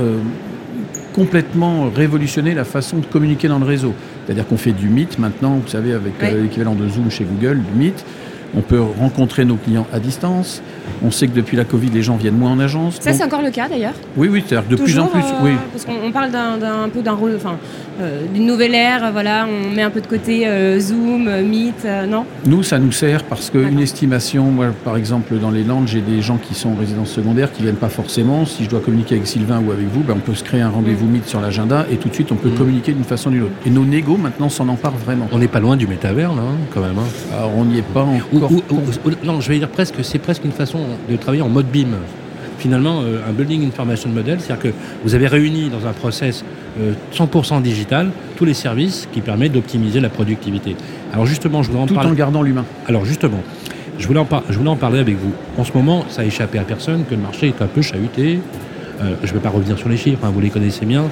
euh, 0.00 0.16
complètement 1.14 1.90
révolutionné 1.94 2.54
la 2.54 2.64
façon 2.64 2.98
de 2.98 3.06
communiquer 3.06 3.48
dans 3.48 3.58
le 3.58 3.64
réseau. 3.66 3.94
C'est-à-dire 4.24 4.46
qu'on 4.46 4.56
fait 4.56 4.72
du 4.72 4.88
Meet 4.88 5.18
maintenant, 5.18 5.60
vous 5.64 5.68
savez, 5.68 5.92
avec 5.92 6.14
euh, 6.22 6.42
l'équivalent 6.42 6.74
de 6.74 6.88
Zoom 6.88 7.10
chez 7.10 7.24
Google, 7.24 7.58
du 7.60 7.78
Meet. 7.78 8.04
On 8.56 8.60
peut 8.60 8.80
rencontrer 8.80 9.44
nos 9.44 9.56
clients 9.56 9.86
à 9.92 9.98
distance. 9.98 10.62
On 11.04 11.10
sait 11.10 11.26
que 11.26 11.34
depuis 11.34 11.56
la 11.56 11.64
Covid, 11.64 11.88
les 11.90 12.02
gens 12.02 12.16
viennent 12.16 12.36
moins 12.38 12.52
en 12.52 12.60
agence. 12.60 12.98
Ça, 13.00 13.10
Donc- 13.10 13.18
c'est 13.18 13.24
encore 13.24 13.42
le 13.42 13.50
cas 13.50 13.68
d'ailleurs. 13.68 13.94
oui, 14.16 14.28
oui, 14.30 14.44
c'est-à-dire 14.46 14.68
que 14.68 14.74
de 14.76 14.80
plus 14.82 14.98
en 14.98 15.06
plus, 15.06 15.20
euh, 15.20 15.42
oui. 15.42 15.50
Parce 15.72 15.84
qu'on 15.84 16.06
on 16.06 16.12
parle 16.12 16.30
d'un 16.30 16.56
d'un- 16.56 16.82
un 16.84 16.88
peu 16.88 17.02
d'un 17.02 17.12
rôle, 17.12 17.32
enfin, 17.36 17.56
euh, 18.00 18.22
d'une 18.32 18.46
nouvelle 18.46 18.74
ère. 18.74 19.10
Voilà, 19.12 19.46
on 19.48 19.74
met 19.74 19.82
un 19.82 19.90
peu 19.90 20.00
de 20.00 20.06
côté 20.06 20.46
euh, 20.46 20.78
Zoom, 20.78 21.26
euh, 21.28 21.42
Meet, 21.42 21.84
euh, 21.84 22.06
non 22.06 22.24
Nous, 22.46 22.62
ça 22.62 22.78
nous 22.78 22.92
sert 22.92 23.24
parce 23.24 23.50
qu'une 23.50 23.80
estimation, 23.80 24.44
moi, 24.44 24.66
par 24.84 24.96
exemple, 24.96 25.34
dans 25.38 25.50
les 25.50 25.64
Landes, 25.64 25.88
j'ai 25.88 26.00
des 26.00 26.22
gens 26.22 26.36
qui 26.36 26.54
sont 26.54 26.70
en 26.70 26.74
résidence 26.76 27.10
secondaire 27.10 27.50
qui 27.52 27.62
viennent 27.62 27.74
pas 27.74 27.88
forcément. 27.88 28.44
Si 28.46 28.64
je 28.64 28.70
dois 28.70 28.80
communiquer 28.80 29.16
avec 29.16 29.26
Sylvain 29.26 29.60
ou 29.66 29.72
avec 29.72 29.86
vous, 29.92 30.00
ben, 30.02 30.14
on 30.16 30.20
peut 30.20 30.34
se 30.34 30.44
créer 30.44 30.60
un 30.60 30.70
rendez-vous 30.70 31.06
Meet 31.06 31.26
sur 31.26 31.40
l'agenda 31.40 31.86
et 31.90 31.96
tout 31.96 32.08
de 32.08 32.14
suite, 32.14 32.30
on 32.30 32.36
peut 32.36 32.50
Mm. 32.50 32.54
communiquer 32.58 32.92
d'une 32.92 33.04
façon 33.04 33.30
ou 33.30 33.32
d'une 33.32 33.42
autre. 33.44 33.52
Et 33.66 33.70
nos 33.70 33.84
négos, 33.84 34.16
maintenant, 34.16 34.48
s'en 34.48 34.68
emparent 34.68 34.96
vraiment. 34.96 35.26
On 35.32 35.38
n'est 35.38 35.48
pas 35.48 35.60
loin 35.60 35.76
du 35.76 35.86
métavers, 35.88 36.32
là, 36.34 36.42
hein, 36.42 36.56
quand 36.72 36.80
même. 36.80 36.98
hein. 36.98 37.36
Alors, 37.36 37.50
on 37.56 37.64
n'y 37.64 37.78
est 37.78 37.82
pas 37.82 38.02
encore. 38.02 38.28
ou- 38.32 38.43
non, 39.24 39.40
je 39.40 39.48
vais 39.48 39.58
dire 39.58 39.68
presque, 39.68 39.96
c'est 40.02 40.18
presque 40.18 40.44
une 40.44 40.52
façon 40.52 40.80
de 41.10 41.16
travailler 41.16 41.42
en 41.42 41.48
mode 41.48 41.66
BIM. 41.66 41.88
Finalement, 42.58 43.00
euh, 43.02 43.18
un 43.28 43.32
Building 43.32 43.66
Information 43.66 44.08
Model, 44.10 44.38
c'est-à-dire 44.40 44.70
que 44.70 44.74
vous 45.04 45.14
avez 45.14 45.26
réuni 45.26 45.68
dans 45.70 45.86
un 45.86 45.92
process 45.92 46.44
euh, 46.80 46.92
100% 47.12 47.60
digital 47.62 48.10
tous 48.36 48.44
les 48.44 48.54
services 48.54 49.08
qui 49.12 49.20
permettent 49.20 49.52
d'optimiser 49.52 50.00
la 50.00 50.08
productivité. 50.08 50.76
Alors 51.12 51.26
justement, 51.26 51.62
je 51.62 51.70
voulais 51.70 51.82
en 51.82 51.86
tout 51.86 51.94
parler. 51.94 52.10
en 52.10 52.14
gardant 52.14 52.42
l'humain. 52.42 52.64
Alors 52.86 53.04
justement, 53.04 53.40
je 53.98 54.06
voulais, 54.06 54.20
en 54.20 54.24
par- 54.24 54.44
je 54.48 54.56
voulais 54.56 54.70
en 54.70 54.76
parler 54.76 54.98
avec 55.00 55.16
vous. 55.16 55.32
En 55.58 55.64
ce 55.64 55.72
moment, 55.74 56.04
ça 56.08 56.22
a 56.22 56.24
échappé 56.24 56.58
à 56.58 56.62
personne 56.62 57.04
que 57.04 57.14
le 57.14 57.20
marché 57.20 57.48
est 57.48 57.60
un 57.60 57.66
peu 57.66 57.82
chahuté. 57.82 58.38
Euh, 59.02 59.14
je 59.24 59.28
ne 59.30 59.34
vais 59.34 59.40
pas 59.40 59.48
revenir 59.50 59.76
sur 59.78 59.88
les 59.88 59.96
chiffres, 59.96 60.20
hein, 60.24 60.30
vous 60.32 60.40
les 60.40 60.50
connaissez 60.50 60.86
bien. 60.86 61.04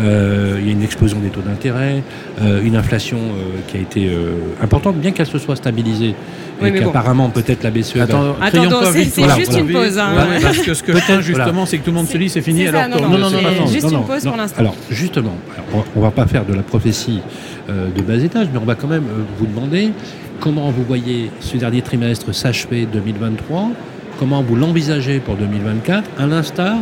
Euh, 0.00 0.56
il 0.60 0.66
y 0.66 0.70
a 0.70 0.72
une 0.72 0.82
explosion 0.82 1.18
des 1.20 1.28
taux 1.28 1.40
d'intérêt, 1.40 2.02
euh, 2.42 2.60
une 2.62 2.74
inflation 2.76 3.18
euh, 3.18 3.60
qui 3.68 3.76
a 3.76 3.80
été 3.80 4.08
euh, 4.08 4.32
importante, 4.62 4.96
bien 4.96 5.12
qu'elle 5.12 5.26
se 5.26 5.38
soit 5.38 5.56
stabilisée. 5.56 6.14
Oui, 6.60 6.68
et 6.68 6.72
mais 6.72 6.80
bon. 6.80 6.86
qu'apparemment, 6.86 7.30
peut-être 7.30 7.62
la 7.62 7.70
BCE. 7.70 7.98
Attends, 8.00 8.34
Attendons, 8.42 8.68
crions 8.68 8.80
pas 8.80 8.92
c'est- 8.92 9.18
voilà, 9.20 9.36
juste 9.36 9.50
voilà. 9.52 9.64
une 9.66 9.72
pause, 9.72 9.98
hein. 9.98 10.10
Parce 10.42 10.58
que 10.58 10.74
ce 10.74 10.82
que 10.82 10.92
je 10.92 10.98
crains, 10.98 11.20
justement, 11.20 11.66
c'est 11.66 11.78
que 11.78 11.84
tout 11.84 11.90
le 11.90 11.96
monde 11.96 12.08
se 12.08 12.18
dit 12.18 12.28
c'est 12.28 12.42
fini 12.42 12.66
alors 12.66 12.88
non, 12.88 13.16
non, 13.18 13.28
c'est- 13.30 13.42
non, 13.42 13.66
c'est- 13.66 13.72
Juste 13.74 13.92
une 13.92 14.02
pause 14.04 14.24
pour 14.24 14.36
l'instant. 14.36 14.58
Alors, 14.60 14.74
justement, 14.90 15.34
alors, 15.56 15.86
on 15.94 15.98
ne 16.00 16.04
va 16.04 16.10
pas 16.10 16.26
faire 16.26 16.44
de 16.44 16.54
la 16.54 16.62
prophétie 16.62 17.20
euh, 17.70 17.86
de 17.94 18.02
bas 18.02 18.16
étage, 18.16 18.48
mais 18.52 18.58
on 18.60 18.64
va 18.64 18.74
quand 18.74 18.88
même 18.88 19.04
euh, 19.04 19.22
vous 19.38 19.46
demander 19.46 19.90
comment 20.40 20.70
vous 20.70 20.82
voyez 20.82 21.30
ce 21.40 21.56
dernier 21.58 21.82
trimestre 21.82 22.34
s'achever 22.34 22.86
2023, 22.92 23.70
comment 24.18 24.42
vous 24.42 24.56
l'envisagez 24.56 25.20
pour 25.20 25.36
2024, 25.36 26.04
à 26.18 26.26
l'instar 26.26 26.74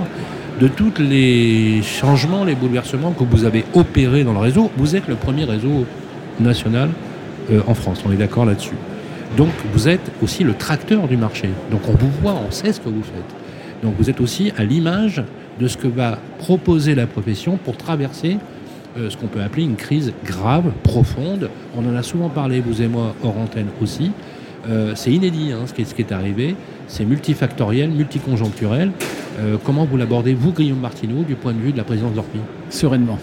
de 0.61 0.69
tous 0.69 0.93
les 0.99 1.83
changements, 1.83 2.45
les 2.45 2.55
bouleversements 2.55 3.13
que 3.13 3.25
vous 3.25 3.45
avez 3.45 3.65
opérés 3.75 4.25
dans 4.25 4.33
le 4.33 4.39
réseau. 4.39 4.71
Vous 4.77 4.97
êtes 4.97 5.07
le 5.09 5.15
premier 5.15 5.45
réseau 5.45 5.85
national 6.41 6.91
euh, 7.51 7.61
en 7.67 7.75
France, 7.75 8.03
on 8.07 8.13
est 8.13 8.17
d'accord 8.17 8.45
là-dessus. 8.45 8.75
Donc 9.37 9.51
vous 9.73 9.89
êtes 9.89 10.11
aussi 10.23 10.45
le 10.45 10.55
tracteur 10.55 11.09
du 11.09 11.17
marché. 11.17 11.51
Donc 11.71 11.83
on 11.89 11.93
vous 11.93 12.11
voit, 12.23 12.35
on 12.35 12.51
sait 12.51 12.73
ce 12.73 12.81
que 12.81 12.89
vous 12.89 13.03
faites. 13.03 13.83
Donc 13.83 13.95
vous 13.99 14.09
êtes 14.09 14.21
aussi 14.21 14.53
à 14.57 14.65
l'image 14.65 15.23
de 15.61 15.69
ce 15.69 15.77
que 15.77 15.89
va 15.89 16.19
proposer 16.39 16.95
la 16.95 17.07
profession 17.07 17.59
pour 17.63 17.77
traverser 17.77 18.39
euh, 18.99 19.11
ce 19.11 19.17
qu'on 19.17 19.27
peut 19.27 19.43
appeler 19.43 19.65
une 19.65 19.77
crise 19.77 20.13
grave, 20.25 20.73
profonde. 20.83 21.51
On 21.77 21.87
en 21.87 21.95
a 21.95 22.03
souvent 22.03 22.29
parlé, 22.29 22.61
vous 22.61 22.81
et 22.81 22.89
moi, 22.89 23.15
hors 23.23 23.37
antenne 23.39 23.69
aussi. 23.83 24.11
Euh, 24.69 24.93
c'est 24.95 25.13
inédit 25.13 25.53
hein, 25.53 25.67
ce, 25.67 25.75
qui 25.75 25.83
est, 25.83 25.85
ce 25.85 25.95
qui 25.95 26.03
est 26.03 26.13
arrivé. 26.13 26.57
C'est 26.89 27.05
multifactoriel, 27.05 27.91
multiconjoncturel. 27.91 28.93
Euh, 29.39 29.57
comment 29.63 29.85
vous 29.85 29.97
l'abordez, 29.97 30.35
vous, 30.35 30.53
Guillaume 30.53 30.81
Martineau, 30.81 31.23
du 31.25 31.35
point 31.35 31.53
de 31.53 31.59
vue 31.59 31.73
de 31.73 31.77
la 31.77 31.85
présidence 31.85 32.15
d'Orpi? 32.15 32.39
Sereinement. 32.71 33.19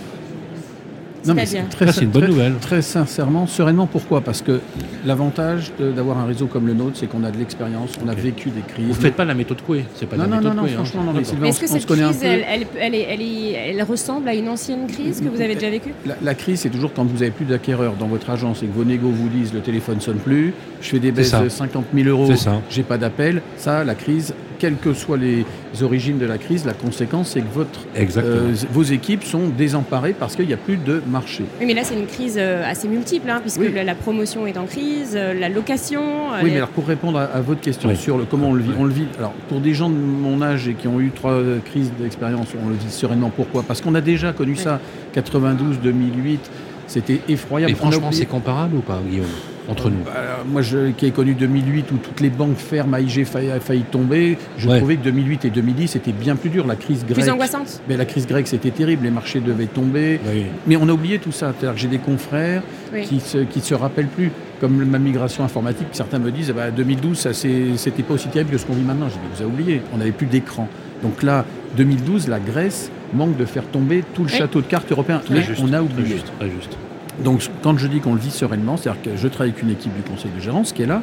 Non, 1.25 1.33
mais 1.33 1.45
C'est-à-dire 1.45 1.69
très, 1.69 1.85
Ça, 1.87 1.93
c'est 1.93 2.01
une 2.01 2.09
bonne 2.09 2.23
très- 2.23 2.31
nouvelle. 2.31 2.53
Très 2.61 2.81
sincèrement, 2.81 3.47
sereinement, 3.47 3.87
pourquoi? 3.87 4.21
Parce 4.21 4.41
que 4.41 4.59
l'avantage 5.05 5.71
de- 5.79 5.91
d'avoir 5.91 6.17
un 6.17 6.25
réseau 6.25 6.47
comme 6.47 6.67
le 6.67 6.73
nôtre, 6.73 6.97
c'est 6.97 7.07
qu'on 7.07 7.23
a 7.23 7.31
de 7.31 7.37
l'expérience, 7.37 7.91
on 8.03 8.07
a 8.09 8.13
vécu 8.13 8.49
des 8.49 8.61
crises. 8.61 8.87
Vous 8.87 8.93
faites 8.93 9.15
pas 9.15 9.25
la 9.25 9.33
méthode 9.33 9.61
Coué, 9.61 9.85
c'est 9.95 10.05
pas 10.05 10.17
Non, 10.17 10.23
la 10.23 10.29
non, 10.29 10.35
méthode 10.37 10.55
non, 10.55 10.61
non, 10.61 10.67
Coué, 10.67 10.71
hein. 10.71 10.75
franchement, 10.83 11.03
non, 11.03 11.13
mais. 11.13 11.23
Sylvain, 11.23 11.47
est-ce 11.47 11.59
que 11.61 11.67
cette 11.67 11.85
crise, 11.85 12.17
peu. 12.17 12.25
elle, 12.25 12.45
elle, 12.49 12.67
elle, 12.79 12.95
est- 12.95 13.07
elle 13.09 13.21
est- 13.21 13.51
elle 13.69 13.83
ressemble 13.83 14.27
à 14.27 14.33
une 14.35 14.49
ancienne 14.49 14.87
crise 14.87 15.21
que 15.21 15.29
vous 15.29 15.41
avez 15.41 15.55
déjà 15.55 15.69
vécue? 15.69 15.93
La, 16.05 16.15
la 16.21 16.35
crise, 16.35 16.61
c'est 16.61 16.69
toujours 16.69 16.93
quand 16.93 17.05
vous 17.05 17.21
avez 17.21 17.31
plus 17.31 17.45
d'acquéreurs 17.45 17.93
dans 17.99 18.07
votre 18.07 18.29
agence 18.29 18.63
et 18.63 18.65
que 18.67 18.73
vos 18.73 18.83
négos 18.83 19.09
vous 19.09 19.29
disent 19.29 19.53
le 19.53 19.61
téléphone 19.61 20.01
sonne 20.01 20.17
plus, 20.17 20.53
je 20.81 20.89
fais 20.89 20.99
des 20.99 21.11
baisses 21.11 21.33
de 21.33 21.49
50 21.49 21.85
000 21.93 22.09
euros, 22.09 22.31
C'est 22.35 22.49
j'ai 22.69 22.83
pas 22.83 22.97
d'appel. 22.97 23.41
Ça, 23.57 23.83
la 23.83 23.95
crise, 23.95 24.33
quelles 24.63 24.77
que 24.77 24.93
soient 24.93 25.17
les 25.17 25.45
origines 25.81 26.17
de 26.17 26.25
la 26.25 26.37
crise, 26.37 26.65
la 26.65 26.71
conséquence, 26.71 27.31
c'est 27.31 27.41
que 27.41 27.53
votre, 27.53 27.81
euh, 27.97 28.53
vos 28.71 28.83
équipes 28.83 29.25
sont 29.25 29.49
désemparées 29.49 30.13
parce 30.17 30.37
qu'il 30.37 30.47
n'y 30.47 30.53
a 30.53 30.57
plus 30.57 30.77
de 30.77 31.01
marché. 31.05 31.43
Oui, 31.59 31.65
mais 31.65 31.73
là, 31.73 31.81
c'est 31.83 31.95
une 31.95 32.05
crise 32.05 32.35
euh, 32.37 32.63
assez 32.65 32.87
multiple, 32.87 33.29
hein, 33.29 33.39
puisque 33.41 33.59
Oui. 33.59 33.73
la, 33.75 33.83
la 33.83 33.93
promotion 33.93 34.47
est 34.47 34.57
en 34.57 34.63
crise, 34.65 35.15
euh, 35.17 35.33
la 35.37 35.49
location. 35.49 36.01
Oui, 36.41 36.45
les- 36.45 36.51
mais 36.51 36.55
alors 36.57 36.69
pour 36.69 36.87
répondre 36.87 37.19
à, 37.19 37.23
à 37.23 37.41
votre 37.41 37.59
question 37.59 37.89
Oui. 37.89 37.97
sur 37.97 38.17
le, 38.17 38.23
comment 38.23 38.51
on 38.51 38.53
le 38.53 38.63
vit, 38.63 38.71
on 38.79 38.85
le 38.85 38.93
vit. 38.93 39.07
Alors 39.19 39.33
pour 39.49 39.59
des 39.59 39.73
gens 39.73 39.89
de 39.89 39.95
mon 39.95 40.41
âge 40.41 40.69
et 40.69 40.75
qui 40.75 40.87
ont 40.87 41.01
eu 41.01 41.11
trois 41.13 41.41
crises 41.65 41.91
d'expérience, 41.99 42.47
on 42.65 42.69
le 42.69 42.75
vit 42.75 42.89
sereinement. 42.89 43.31
Pourquoi? 43.35 43.63
Parce 43.63 43.81
qu'on 43.81 43.95
a 43.95 44.01
déjà 44.01 44.31
connu 44.31 44.55
ça, 44.55 44.79
92, 45.11 45.79
2008, 45.83 46.39
c'était 46.87 47.19
effroyable. 47.27 47.73
Et 47.73 47.75
franchement, 47.75 48.13
c'est 48.13 48.25
comparable 48.27 48.77
ou 48.77 48.81
pas, 48.81 49.01
Guillaume? 49.05 49.25
Entre 49.69 49.89
nous 49.89 50.03
Bah, 50.03 50.11
moi, 50.45 50.61
je, 50.61 50.91
qui 50.91 51.05
ai 51.05 51.11
connu 51.11 51.33
2008 51.35 51.91
où 51.93 51.97
toutes 51.97 52.19
les 52.19 52.29
banques 52.29 52.57
fermes, 52.57 52.93
AIG 52.95 53.23
failli, 53.25 53.49
a 53.51 53.59
failli 53.59 53.83
tomber, 53.83 54.37
je 54.57 54.67
Ouais. 54.67 54.77
trouvais 54.77 54.97
que 54.97 55.03
2008 55.03 55.45
et 55.45 55.49
2010 55.49 55.87
c'était 55.87 56.11
bien 56.11 56.35
plus 56.35 56.49
dur. 56.49 56.67
La 56.67 56.75
crise 56.75 57.05
grecque, 57.05 57.19
plus 57.23 57.29
angoissante. 57.29 57.81
mais 57.87 57.95
la 57.95 58.05
crise 58.05 58.27
grecque 58.27 58.47
c'était 58.47 58.71
terrible, 58.71 59.05
les 59.05 59.11
marchés 59.11 59.39
devaient 59.39 59.67
tomber. 59.67 60.19
Oui. 60.27 60.45
Mais 60.67 60.75
on 60.75 60.89
a 60.89 60.91
oublié 60.91 61.19
tout 61.19 61.31
ça. 61.31 61.53
C'est-à-dire 61.57 61.75
que 61.75 61.79
j'ai 61.81 61.87
des 61.87 61.99
confrères 61.99 62.61
Oui. 62.93 63.03
qui 63.03 63.19
se, 63.21 63.37
qui 63.39 63.61
se 63.61 63.73
rappellent 63.73 64.07
plus, 64.07 64.31
comme 64.59 64.83
ma 64.85 64.99
migration 64.99 65.43
informatique. 65.45 65.87
Certains 65.93 66.19
me 66.19 66.31
disent, 66.31 66.51
bah, 66.55 66.69
2012, 66.71 67.17
ça 67.17 67.33
c'est- 67.33 67.77
c'était 67.77 68.03
pas 68.03 68.15
aussi 68.15 68.27
terrible 68.27 68.51
que 68.51 68.57
ce 68.57 68.65
qu'on 68.65 68.73
vit 68.73 68.81
maintenant. 68.83 69.07
Je 69.07 69.13
dis, 69.13 69.19
vous 69.35 69.41
avez 69.43 69.51
oublié, 69.51 69.81
on 69.93 69.97
n'avait 69.97 70.11
plus 70.11 70.27
d'écran. 70.27 70.67
Donc 71.01 71.23
là, 71.23 71.45
2012, 71.77 72.27
la 72.27 72.39
Grèce 72.39 72.91
manque 73.13 73.37
de 73.37 73.45
faire 73.45 73.63
tomber 73.65 74.03
tout 74.13 74.23
le 74.23 74.29
Oui. 74.31 74.37
château 74.37 74.59
de 74.61 74.65
cartes 74.67 74.91
européen. 74.91 75.21
Mais 75.29 75.41
juste, 75.41 75.61
on 75.63 75.67
a 75.67 75.77
très 75.77 75.79
oublié. 75.79 76.07
juste, 76.15 76.31
très 76.37 76.49
juste. 76.49 76.77
Donc 77.23 77.47
quand 77.61 77.77
je 77.77 77.87
dis 77.87 77.99
qu'on 77.99 78.13
le 78.13 78.19
vit 78.19 78.31
sereinement, 78.31 78.77
c'est-à-dire 78.77 79.01
que 79.01 79.09
je 79.17 79.27
travaille 79.27 79.51
avec 79.51 79.61
une 79.63 79.69
équipe 79.71 79.93
du 79.95 80.01
conseil 80.01 80.31
de 80.35 80.41
gérance 80.41 80.71
qui 80.73 80.81
est 80.83 80.87
là, 80.87 81.01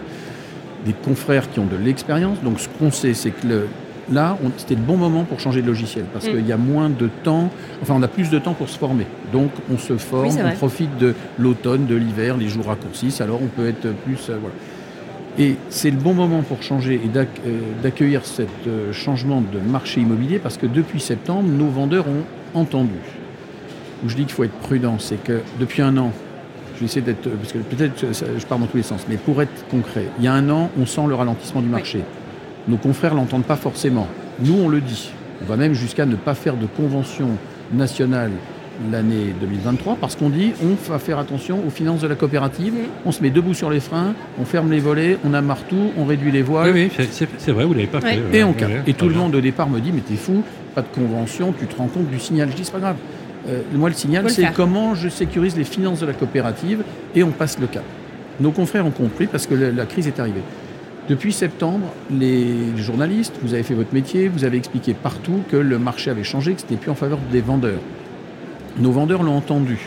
des 0.86 0.92
confrères 0.92 1.50
qui 1.50 1.60
ont 1.60 1.66
de 1.66 1.76
l'expérience. 1.76 2.38
Donc 2.42 2.58
ce 2.60 2.68
qu'on 2.68 2.90
sait, 2.90 3.14
c'est 3.14 3.30
que 3.30 3.46
le- 3.46 3.68
là, 4.10 4.36
c'était 4.56 4.74
le 4.74 4.80
bon 4.80 4.96
moment 4.96 5.22
pour 5.24 5.38
changer 5.38 5.62
de 5.62 5.66
logiciel 5.68 6.04
parce 6.12 6.26
Mm. 6.26 6.30
qu'il 6.30 6.46
y 6.46 6.52
a 6.52 6.56
moins 6.56 6.88
de 6.90 7.08
temps, 7.22 7.50
enfin 7.82 7.94
on 7.96 8.02
a 8.02 8.08
plus 8.08 8.28
de 8.30 8.38
temps 8.38 8.54
pour 8.54 8.68
se 8.68 8.78
former. 8.78 9.06
Donc 9.32 9.50
on 9.72 9.78
se 9.78 9.96
forme, 9.98 10.26
Oui, 10.28 10.34
on 10.44 10.56
profite 10.56 10.96
de 10.98 11.14
l'automne, 11.38 11.86
de 11.86 11.94
l'hiver, 11.94 12.36
les 12.36 12.48
jours 12.48 12.66
raccourcissent, 12.66 13.20
alors 13.20 13.40
on 13.42 13.46
peut 13.46 13.68
être 13.68 13.88
plus... 14.04 14.18
euh, 14.30 14.38
voilà. 14.40 14.54
Et 15.38 15.56
c'est 15.68 15.90
le 15.90 15.96
bon 15.96 16.12
moment 16.12 16.42
pour 16.42 16.60
changer 16.62 16.94
et 17.04 17.16
euh, 17.18 17.24
d'accueillir 17.84 18.22
ce 18.26 18.42
changement 18.92 19.40
de 19.42 19.60
marché 19.60 20.00
immobilier 20.00 20.38
parce 20.40 20.56
que 20.56 20.66
depuis 20.66 20.98
septembre, 20.98 21.48
nos 21.48 21.68
vendeurs 21.68 22.06
ont 22.08 22.58
entendu. 22.58 22.90
Où 24.04 24.08
je 24.08 24.16
dis 24.16 24.22
qu'il 24.24 24.32
faut 24.32 24.44
être 24.44 24.58
prudent, 24.60 24.96
c'est 24.98 25.22
que 25.22 25.40
depuis 25.58 25.82
un 25.82 25.96
an, 25.98 26.12
je 26.74 26.80
vais 26.80 26.86
essayer 26.86 27.02
d'être, 27.02 27.28
parce 27.28 27.52
que 27.52 27.58
peut-être 27.58 28.06
je 28.38 28.46
pars 28.46 28.58
dans 28.58 28.66
tous 28.66 28.78
les 28.78 28.82
sens, 28.82 29.04
mais 29.08 29.16
pour 29.16 29.40
être 29.42 29.66
concret, 29.70 30.06
il 30.18 30.24
y 30.24 30.28
a 30.28 30.32
un 30.32 30.48
an, 30.50 30.70
on 30.80 30.86
sent 30.86 31.02
le 31.08 31.14
ralentissement 31.14 31.60
du 31.60 31.68
marché. 31.68 32.00
Nos 32.68 32.76
confrères 32.78 33.14
l'entendent 33.14 33.44
pas 33.44 33.56
forcément. 33.56 34.06
Nous, 34.42 34.54
on 34.54 34.68
le 34.68 34.80
dit. 34.80 35.10
On 35.42 35.46
va 35.46 35.56
même 35.56 35.72
jusqu'à 35.74 36.06
ne 36.06 36.16
pas 36.16 36.34
faire 36.34 36.56
de 36.56 36.66
convention 36.66 37.28
nationale 37.72 38.30
l'année 38.90 39.34
2023 39.40 39.96
parce 40.00 40.16
qu'on 40.16 40.30
dit 40.30 40.52
on 40.62 40.74
va 40.90 40.98
faire 40.98 41.18
attention 41.18 41.58
aux 41.66 41.70
finances 41.70 42.00
de 42.00 42.06
la 42.08 42.14
coopérative, 42.14 42.72
on 43.04 43.12
se 43.12 43.22
met 43.22 43.28
debout 43.30 43.52
sur 43.54 43.68
les 43.70 43.80
freins, 43.80 44.14
on 44.40 44.44
ferme 44.44 44.70
les 44.70 44.80
volets, 44.80 45.18
on 45.24 45.34
amarre 45.34 45.62
tout, 45.68 45.90
on 45.98 46.04
réduit 46.06 46.32
les 46.32 46.40
voiles. 46.42 46.72
Oui, 46.72 46.90
oui, 46.98 47.06
c'est- 47.10 47.50
vrai, 47.52 47.64
vous 47.64 47.74
l'avez 47.74 47.86
pas 47.86 48.00
fait. 48.00 48.16
Et 48.32 48.42
ouais, 48.42 48.54
ouais, 48.54 48.82
Et 48.86 48.94
tout 48.94 49.08
le 49.08 49.14
monde 49.14 49.34
au 49.34 49.40
départ 49.40 49.68
me 49.68 49.80
dit 49.80 49.92
mais 49.92 50.00
t'es 50.00 50.14
fou, 50.16 50.42
pas 50.74 50.82
de 50.82 50.86
convention, 50.94 51.52
tu 51.58 51.66
te 51.66 51.76
rends 51.76 51.88
compte 51.88 52.08
du 52.10 52.18
signal. 52.18 52.48
Je 52.50 52.56
dis 52.56 52.64
c'est 52.64 52.72
pas 52.72 52.78
grave. 52.78 52.96
Euh, 53.48 53.62
moi 53.72 53.88
le 53.88 53.94
signal 53.94 54.28
c'est 54.28 54.52
comment 54.54 54.94
je 54.94 55.08
sécurise 55.08 55.56
les 55.56 55.64
finances 55.64 56.00
de 56.00 56.06
la 56.06 56.12
coopérative 56.12 56.82
et 57.14 57.22
on 57.22 57.30
passe 57.30 57.58
le 57.58 57.66
cap. 57.66 57.84
Nos 58.38 58.50
confrères 58.50 58.86
ont 58.86 58.90
compris 58.90 59.26
parce 59.26 59.46
que 59.46 59.54
la, 59.54 59.70
la 59.70 59.86
crise 59.86 60.06
est 60.06 60.20
arrivée. 60.20 60.42
Depuis 61.08 61.32
septembre, 61.32 61.92
les 62.10 62.76
journalistes, 62.76 63.34
vous 63.42 63.54
avez 63.54 63.64
fait 63.64 63.74
votre 63.74 63.92
métier, 63.92 64.28
vous 64.28 64.44
avez 64.44 64.58
expliqué 64.58 64.94
partout 64.94 65.40
que 65.50 65.56
le 65.56 65.78
marché 65.78 66.10
avait 66.10 66.22
changé, 66.22 66.54
que 66.54 66.60
c'était 66.60 66.76
plus 66.76 66.90
en 66.90 66.94
faveur 66.94 67.18
des 67.32 67.40
vendeurs. 67.40 67.80
Nos 68.78 68.92
vendeurs 68.92 69.22
l'ont 69.22 69.36
entendu. 69.36 69.78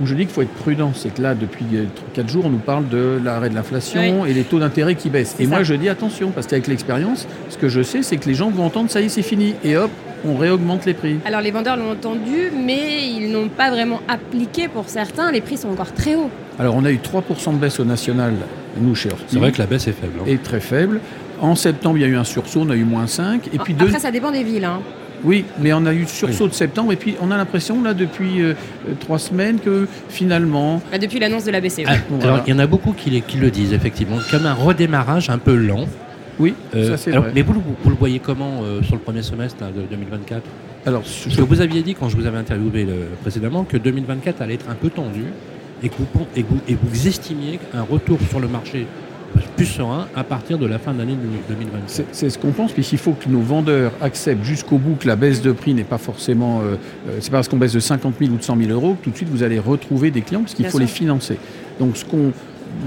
Où 0.00 0.06
je 0.06 0.14
dis 0.14 0.22
qu'il 0.22 0.30
faut 0.34 0.42
être 0.42 0.52
prudent, 0.52 0.92
c'est 0.94 1.14
que 1.14 1.22
là, 1.22 1.34
depuis 1.34 1.64
4 2.12 2.28
jours, 2.28 2.44
on 2.44 2.50
nous 2.50 2.58
parle 2.58 2.88
de 2.88 3.18
l'arrêt 3.24 3.48
de 3.48 3.54
l'inflation 3.54 4.26
et 4.26 4.34
les 4.34 4.42
taux 4.42 4.58
d'intérêt 4.58 4.94
qui 4.94 5.08
baissent. 5.10 5.36
Et 5.38 5.46
moi, 5.46 5.62
je 5.62 5.74
dis 5.74 5.88
attention, 5.88 6.32
parce 6.32 6.46
qu'avec 6.46 6.66
l'expérience, 6.66 7.26
ce 7.48 7.56
que 7.56 7.68
je 7.68 7.82
sais, 7.82 8.02
c'est 8.02 8.16
que 8.16 8.26
les 8.28 8.34
gens 8.34 8.50
vont 8.50 8.64
entendre 8.64 8.90
ça 8.90 9.00
y 9.00 9.04
est, 9.06 9.08
c'est 9.08 9.22
fini. 9.22 9.54
Et 9.64 9.76
hop, 9.76 9.90
on 10.26 10.36
réaugmente 10.36 10.84
les 10.86 10.94
prix. 10.94 11.16
Alors 11.24 11.40
les 11.40 11.50
vendeurs 11.50 11.76
l'ont 11.76 11.92
entendu, 11.92 12.50
mais 12.56 13.08
ils 13.08 13.30
n'ont 13.30 13.48
pas 13.48 13.70
vraiment 13.70 14.00
appliqué 14.08 14.68
pour 14.68 14.88
certains. 14.88 15.30
Les 15.32 15.40
prix 15.40 15.56
sont 15.56 15.68
encore 15.70 15.92
très 15.92 16.14
hauts. 16.14 16.30
Alors, 16.58 16.74
on 16.74 16.84
a 16.84 16.90
eu 16.90 16.98
3% 16.98 17.52
de 17.52 17.58
baisse 17.58 17.78
au 17.80 17.84
national, 17.84 18.32
nous, 18.80 18.94
chez 18.94 19.10
C'est 19.28 19.38
vrai 19.38 19.52
que 19.52 19.58
la 19.58 19.66
baisse 19.66 19.86
est 19.88 19.92
faible. 19.92 20.14
hein. 20.20 20.24
et 20.26 20.38
très 20.38 20.60
faible. 20.60 21.00
En 21.40 21.54
septembre, 21.54 21.98
il 21.98 22.00
y 22.00 22.04
a 22.04 22.08
eu 22.08 22.16
un 22.16 22.24
sursaut, 22.24 22.60
on 22.66 22.70
a 22.70 22.76
eu 22.76 22.84
moins 22.84 23.06
5. 23.06 23.48
Et 23.52 23.58
puis 23.58 23.74
deux- 23.74 23.86
Après, 23.86 23.98
ça 24.00 24.10
dépend 24.10 24.30
des 24.30 24.42
villes. 24.42 24.64
hein. 24.64 24.80
Oui, 25.24 25.44
mais 25.60 25.72
on 25.74 25.84
a 25.86 25.92
eu 25.92 26.06
sursaut 26.06 26.46
de 26.48 26.52
septembre, 26.54 26.92
et 26.92 26.96
puis 26.96 27.14
on 27.20 27.30
a 27.30 27.36
l'impression, 27.36 27.82
là, 27.82 27.92
depuis 27.94 28.40
euh, 28.42 28.54
euh, 28.88 28.92
trois 29.00 29.18
semaines, 29.18 29.58
que 29.58 29.86
finalement, 30.08 30.80
Bah, 30.90 30.98
depuis 30.98 31.18
l'annonce 31.18 31.44
de 31.44 31.50
la 31.50 31.60
BCE. 31.60 31.82
Ah, 31.86 31.94
Voilà. 32.08 32.24
Alors, 32.34 32.44
il 32.46 32.50
y 32.50 32.52
en 32.54 32.58
a 32.58 32.66
beaucoup 32.66 32.92
qui, 32.92 33.10
les- 33.10 33.20
qui 33.22 33.36
le 33.38 33.50
disent, 33.50 33.72
effectivement, 33.74 34.16
comme 34.30 34.46
un 34.46 34.54
redémarrage 34.54 35.28
un 35.30 35.38
peu 35.38 35.54
lent. 35.56 35.86
Oui, 36.38 36.54
Euh, 36.74 36.90
ça 36.90 36.96
c'est 36.96 37.10
alors, 37.12 37.24
vrai. 37.24 37.32
Mais 37.34 37.42
vous, 37.42 37.52
le- 37.54 37.60
vous 37.82 37.90
le 37.90 37.96
voyez 37.96 38.18
comment 38.18 38.60
euh, 38.62 38.82
sur 38.82 38.94
le 38.94 39.00
premier 39.00 39.22
semestre 39.22 39.62
là, 39.62 39.68
de 39.70 39.82
2024 39.90 40.42
Alors, 40.86 41.02
Parce 41.02 41.26
je- 41.28 41.36
que 41.36 41.42
vous 41.42 41.60
aviez 41.60 41.82
dit, 41.82 41.94
quand 41.94 42.08
je 42.08 42.16
vous 42.16 42.26
avais 42.26 42.38
interviewé 42.38 42.84
le- 42.84 43.08
précédemment, 43.22 43.64
que 43.64 43.76
2024 43.76 44.42
allait 44.42 44.54
être 44.54 44.68
un 44.70 44.74
peu 44.74 44.90
tendu 44.90 45.24
et 45.82 45.88
que 45.88 45.94
vous, 45.98 46.04
pen- 46.06 46.26
et 46.36 46.42
que 46.42 46.48
vous, 46.48 46.60
et 46.68 46.76
vous 46.80 47.06
estimiez 47.08 47.58
un 47.74 47.82
retour 47.82 48.18
sur 48.28 48.40
le 48.40 48.48
marché 48.48 48.86
plus 49.56 49.66
serein 49.66 50.06
à 50.14 50.24
partir 50.24 50.56
de 50.56 50.64
la 50.66 50.78
fin 50.78 50.94
de 50.94 50.98
l'année 50.98 51.16
2024. 51.48 51.82
C'est 51.88 52.06
c'est 52.12 52.30
ce 52.30 52.38
qu'on 52.38 52.52
pense, 52.52 52.72
puisqu'il 52.72 52.96
faut 52.98 53.12
que 53.12 53.28
nos 53.28 53.40
vendeurs 53.40 53.92
acceptent 54.00 54.44
jusqu'au 54.44 54.78
bout 54.78 54.94
que 54.94 55.06
la 55.06 55.16
baisse 55.16 55.42
de 55.42 55.52
prix 55.52 55.74
n'est 55.74 55.84
pas 55.84 55.98
forcément. 55.98 56.60
euh, 56.60 56.76
euh, 57.08 57.16
c'est 57.20 57.30
pas 57.30 57.38
parce 57.38 57.48
qu'on 57.48 57.58
baisse 57.58 57.72
de 57.74 57.80
50 57.80 58.14
000 58.18 58.32
ou 58.32 58.36
de 58.38 58.42
100 58.42 58.56
000 58.56 58.70
euros 58.70 58.94
que 58.94 59.04
tout 59.04 59.10
de 59.10 59.16
suite 59.16 59.28
vous 59.28 59.42
allez 59.42 59.58
retrouver 59.58 60.10
des 60.10 60.22
clients, 60.22 60.40
parce 60.40 60.54
qu'il 60.54 60.62
Bien 60.64 60.70
faut 60.70 60.78
sûr. 60.78 60.86
les 60.86 60.92
financer. 60.92 61.36
Donc 61.80 61.96
ce 61.98 62.04
qu'on 62.06 62.32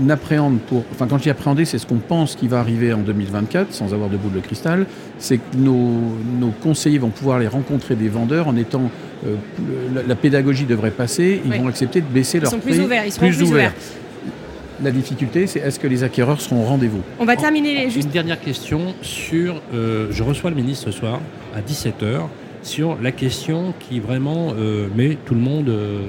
appréhende 0.09 0.59
pour. 0.67 0.83
Enfin, 0.91 1.07
quand 1.07 1.17
je 1.17 1.23
dis 1.23 1.29
appréhender, 1.29 1.65
c'est 1.65 1.77
ce 1.77 1.85
qu'on 1.85 1.97
pense 1.97 2.35
qui 2.35 2.47
va 2.47 2.59
arriver 2.59 2.93
en 2.93 2.99
2024, 2.99 3.73
sans 3.73 3.93
avoir 3.93 4.09
de 4.09 4.17
boule 4.17 4.33
de 4.33 4.39
cristal. 4.39 4.85
C'est 5.17 5.37
que 5.37 5.57
nos, 5.57 5.91
nos 6.39 6.51
conseillers 6.61 6.97
vont 6.99 7.09
pouvoir 7.09 7.37
aller 7.37 7.47
rencontrer 7.47 7.95
des 7.95 8.09
vendeurs 8.09 8.47
en 8.47 8.55
étant. 8.55 8.89
euh, 9.27 9.35
la, 9.93 10.03
la 10.03 10.15
pédagogie 10.15 10.65
devrait 10.65 10.91
passer, 10.91 11.41
ils 11.43 11.51
Oui. 11.51 11.57
vont 11.59 11.67
accepter 11.67 12.01
de 12.01 12.05
baisser 12.07 12.37
Ils 12.37 12.41
leur 12.41 12.51
sont 12.51 12.59
prix. 12.59 12.71
plus 12.73 12.81
ouverts. 12.83 13.03
Ils 13.05 13.11
seront 13.11 13.27
plus, 13.27 13.41
ouverts. 13.43 13.73
La 14.81 14.91
difficulté, 14.91 15.45
c'est 15.45 15.59
est-ce 15.59 15.77
que 15.77 15.87
les 15.87 16.03
acquéreurs 16.03 16.39
seront 16.39 16.61
au 16.61 16.65
rendez-vous? 16.65 17.01
On 17.19 17.25
va 17.25 17.35
terminer 17.35 17.73
les- 17.75 17.83
Une 17.83 17.89
juste. 17.91 18.11
dernière 18.11 18.39
question 18.39 18.93
sur. 19.01 19.61
euh, 19.73 20.07
je 20.11 20.23
reçois 20.23 20.49
le 20.51 20.55
ministre 20.55 20.85
ce 20.85 20.91
soir 20.97 21.19
à 21.53 21.61
17h 21.61 22.29
sur 22.63 22.97
la 23.01 23.11
question 23.11 23.73
qui 23.79 23.99
vraiment 23.99 24.53
euh, 24.57 24.87
met 24.95 25.17
tout 25.25 25.33
le 25.33 25.41
monde 25.41 25.67
euh, 25.67 25.99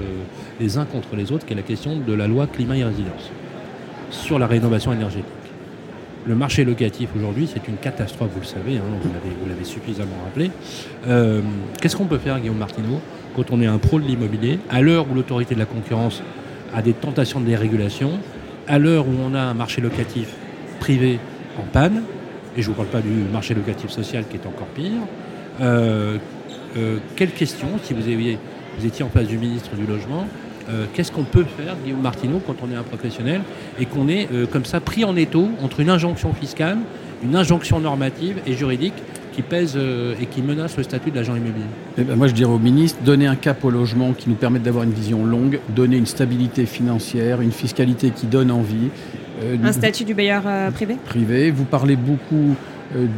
les 0.61 0.77
uns 0.77 0.85
contre 0.85 1.15
les 1.17 1.33
autres, 1.33 1.45
qui 1.45 1.51
est 1.51 1.55
la 1.57 1.61
question 1.63 1.97
de 1.97 2.13
la 2.13 2.27
loi 2.27 2.47
climat 2.47 2.77
et 2.77 2.83
résilience 2.85 3.29
sur 4.11 4.37
la 4.39 4.47
rénovation 4.47 4.93
énergétique. 4.93 5.25
Le 6.27 6.35
marché 6.35 6.63
locatif 6.63 7.09
aujourd'hui, 7.15 7.49
c'est 7.51 7.67
une 7.67 7.77
catastrophe, 7.77 8.29
vous 8.33 8.41
le 8.41 8.45
savez, 8.45 8.77
hein, 8.77 8.81
vous 9.03 9.09
l'avez- 9.49 9.63
suffisamment 9.63 10.15
rappelé. 10.25 10.51
Euh, 11.07 11.41
Qu'est-ce 11.81 11.95
qu'on 11.95 12.05
peut 12.05 12.17
faire, 12.17 12.39
Guillaume 12.39 12.57
Martineau, 12.57 12.99
quand 13.35 13.51
on 13.51 13.61
est 13.61 13.65
un 13.67 13.77
pro 13.77 13.99
de 13.99 14.05
l'immobilier, 14.05 14.59
à 14.69 14.81
l'heure 14.81 15.05
où 15.09 15.15
l'autorité 15.15 15.53
de 15.55 15.59
la 15.59 15.65
concurrence 15.65 16.21
a 16.75 16.81
des 16.81 16.93
tentations 16.93 17.39
de 17.39 17.45
dérégulation, 17.45 18.11
à 18.67 18.77
l'heure 18.79 19.07
où 19.07 19.11
on 19.23 19.33
a 19.33 19.39
un 19.39 19.53
marché 19.53 19.81
locatif 19.81 20.29
privé 20.79 21.19
en 21.59 21.63
panne, 21.63 22.03
et 22.57 22.61
je 22.61 22.69
ne 22.69 22.73
vous 22.73 22.81
parle 22.81 22.89
pas 22.89 23.01
du 23.01 23.09
marché 23.31 23.53
locatif 23.53 23.89
social 23.91 24.25
qui 24.29 24.37
est 24.37 24.45
encore 24.47 24.67
pire, 24.67 24.91
euh, 25.61 26.17
euh, 26.77 26.97
quelle 27.15 27.31
question, 27.31 27.67
si 27.83 27.93
vous 27.93 28.85
étiez 28.85 29.03
en 29.05 29.09
face 29.09 29.27
du 29.27 29.37
ministre 29.37 29.75
du 29.75 29.85
Logement, 29.85 30.27
euh, 30.69 30.85
qu'est-ce 30.93 31.11
qu'on 31.11 31.23
peut 31.23 31.43
faire, 31.45 31.75
Guillaume 31.83 32.01
Martineau, 32.01 32.41
quand 32.45 32.55
on 32.63 32.71
est 32.71 32.75
un 32.75 32.83
professionnel 32.83 33.41
et 33.79 33.85
qu'on 33.85 34.07
est 34.07 34.27
euh, 34.33 34.45
comme 34.45 34.65
ça 34.65 34.79
pris 34.79 35.03
en 35.05 35.15
étau 35.15 35.49
entre 35.63 35.79
une 35.79 35.89
injonction 35.89 36.33
fiscale, 36.33 36.77
une 37.23 37.35
injonction 37.35 37.79
normative 37.79 38.37
et 38.47 38.53
juridique 38.53 38.93
qui 39.33 39.41
pèse 39.43 39.75
euh, 39.77 40.13
et 40.21 40.25
qui 40.25 40.41
menace 40.41 40.75
le 40.77 40.83
statut 40.83 41.09
de 41.11 41.15
l'agent 41.15 41.35
immobilier? 41.35 41.65
Eh 41.97 42.03
ben, 42.03 42.15
moi, 42.17 42.27
je 42.27 42.33
dirais 42.33 42.51
au 42.51 42.59
ministre, 42.59 42.99
donner 43.03 43.27
un 43.27 43.35
cap 43.35 43.63
au 43.63 43.69
logement 43.69 44.11
qui 44.13 44.29
nous 44.29 44.35
permette 44.35 44.63
d'avoir 44.63 44.83
une 44.83 44.91
vision 44.91 45.23
longue, 45.25 45.59
donner 45.69 45.97
une 45.97 46.05
stabilité 46.05 46.65
financière, 46.65 47.39
une 47.41 47.51
fiscalité 47.53 48.09
qui 48.11 48.25
donne 48.25 48.51
envie. 48.51 48.89
euh, 49.43 49.55
Un 49.63 49.67
du- 49.67 49.73
statut 49.73 50.03
du 50.03 50.13
bailleur 50.13 50.43
euh, 50.45 50.69
privé? 50.71 50.97
privé. 51.05 51.49
Vous 51.51 51.63
parlez 51.65 51.95
beaucoup 51.95 52.55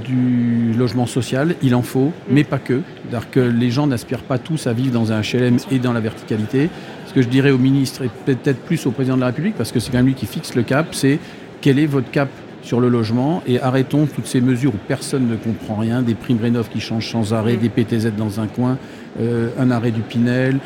du 0.06 0.72
logement 0.78 1.08
social, 1.08 1.56
il 1.64 1.74
en 1.74 1.82
faut, 1.82 2.12
mais 2.30 2.44
pas 2.44 2.60
que. 2.60 2.82
C'est-à-dire 3.10 3.32
que 3.32 3.40
les 3.40 3.72
gens 3.72 3.88
n'aspirent 3.88 4.22
pas 4.22 4.38
tous 4.38 4.68
à 4.68 4.74
vivre 4.74 4.92
dans 4.94 5.12
un 5.12 5.22
HLM 5.22 5.58
et 5.72 5.80
dans 5.80 5.94
la 5.94 6.00
verticalité. 6.00 6.70
Ce 7.14 7.20
que 7.20 7.22
je 7.22 7.30
dirais 7.30 7.52
au 7.52 7.60
ministre 7.60 8.02
et 8.02 8.10
peut-être 8.26 8.58
plus 8.62 8.88
au 8.88 8.92
président 8.92 9.14
de 9.14 9.20
la 9.22 9.28
République, 9.28 9.54
parce 9.56 9.72
que 9.72 9.80
c'est 9.80 9.92
quand 9.92 10.00
même 10.00 10.08
lui 10.08 10.16
qui 10.16 10.26
fixe 10.26 10.56
le 10.56 10.64
cap, 10.64 10.96
c'est 10.96 11.20
quel 11.62 11.78
est 11.78 11.86
votre 11.86 12.10
cap 12.10 12.28
sur 12.64 12.80
le 12.80 12.90
logement 12.90 13.44
et 13.46 13.62
arrêtons 13.62 14.08
toutes 14.08 14.26
ces 14.26 14.42
mesures 14.42 14.74
où 14.74 14.80
personne 14.88 15.28
ne 15.28 15.36
comprend 15.36 15.76
rien, 15.76 16.02
des 16.02 16.16
primes 16.16 16.40
rénov 16.42 16.70
qui 16.70 16.80
changent 16.80 17.12
sans 17.12 17.32
arrêt, 17.32 17.56
des 17.56 17.70
PTZ 17.70 18.14
dans 18.18 18.40
un 18.40 18.48
coin, 18.48 18.80
euh, 19.20 19.50
un 19.60 19.70
arrêt 19.70 19.92
du 19.92 20.02
Pinel, 20.02 20.58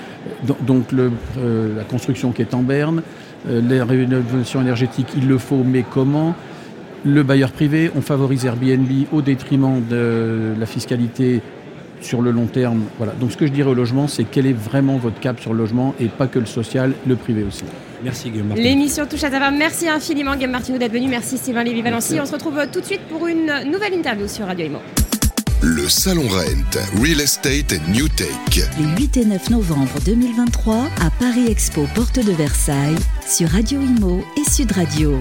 donc 0.66 0.94
le, 0.94 1.12
euh, 1.38 1.76
la 1.76 1.84
construction 1.84 2.32
qui 2.32 2.44
est 2.44 2.54
en 2.54 2.62
berne, 2.62 3.02
euh, 3.50 3.60
les 3.60 3.82
rénovations 3.82 4.62
énergétiques, 4.62 5.10
il 5.18 5.28
le 5.28 5.40
faut, 5.40 5.66
mais 5.66 5.84
comment? 5.84 6.34
Le 7.04 7.24
bailleur 7.24 7.52
privé, 7.52 7.92
on 7.94 8.00
favorise 8.00 8.46
Airbnb 8.46 8.90
au 9.12 9.22
détriment 9.22 9.82
de 9.84 10.54
la 10.58 10.66
fiscalité 10.66 11.42
sur 12.02 12.22
le 12.22 12.32
long 12.32 12.46
terme. 12.46 12.84
Voilà. 12.98 13.14
Donc 13.14 13.32
ce 13.32 13.38
que 13.38 13.48
je 13.48 13.52
dirais 13.52 13.70
au 13.70 13.74
logement, 13.74 14.08
c'est 14.08 14.24
quel 14.24 14.46
est 14.46 14.54
vraiment 14.54 14.98
votre 14.98 15.20
cap 15.20 15.40
sur 15.40 15.54
le 15.54 15.60
logement 15.60 15.96
et 16.00 16.08
pas 16.08 16.28
que 16.28 16.40
le 16.40 16.46
social, 16.46 16.94
le 17.06 17.16
privé 17.16 17.44
aussi. 17.44 17.64
Merci 18.04 18.30
Guillaume 18.30 18.54
L'émission 18.56 19.06
touche 19.06 19.24
à 19.24 19.32
sa 19.32 19.40
fin. 19.40 19.52
Merci 19.52 19.90
infiniment 19.90 20.36
Guillaume 20.36 20.52
Martineau 20.52 20.78
d'être 20.78 20.94
venu. 20.94 21.08
Merci 21.08 21.38
Sylvain 21.38 21.64
Lévy-Valency. 21.64 22.20
On 22.20 22.26
se 22.26 22.34
retrouve 22.34 22.60
tout 22.72 22.82
de 22.82 22.86
suite 22.86 23.02
pour 23.10 23.28
une 23.28 23.52
nouvelle 23.72 23.94
interview 23.94 24.28
sur 24.28 24.46
Radio 24.46 24.66
Imo. 24.68 24.80
Le 25.64 25.90
Salon 25.90 26.28
Rent, 26.28 27.02
Real 27.02 27.20
Estate 27.20 27.74
and 27.74 27.92
New 27.92 28.08
Tech. 28.10 28.28
Les 28.78 29.04
8 29.04 29.18
et 29.18 29.26
9 29.26 29.50
novembre 29.50 30.00
2023 30.06 30.76
à 31.02 31.10
Paris 31.20 31.48
Expo, 31.50 31.88
porte 31.96 32.24
de 32.24 32.32
Versailles, 32.32 32.96
sur 33.28 33.50
Radio 33.50 33.82
Imo 33.82 34.24
et 34.38 34.50
Sud 34.50 34.72
Radio. 34.74 35.20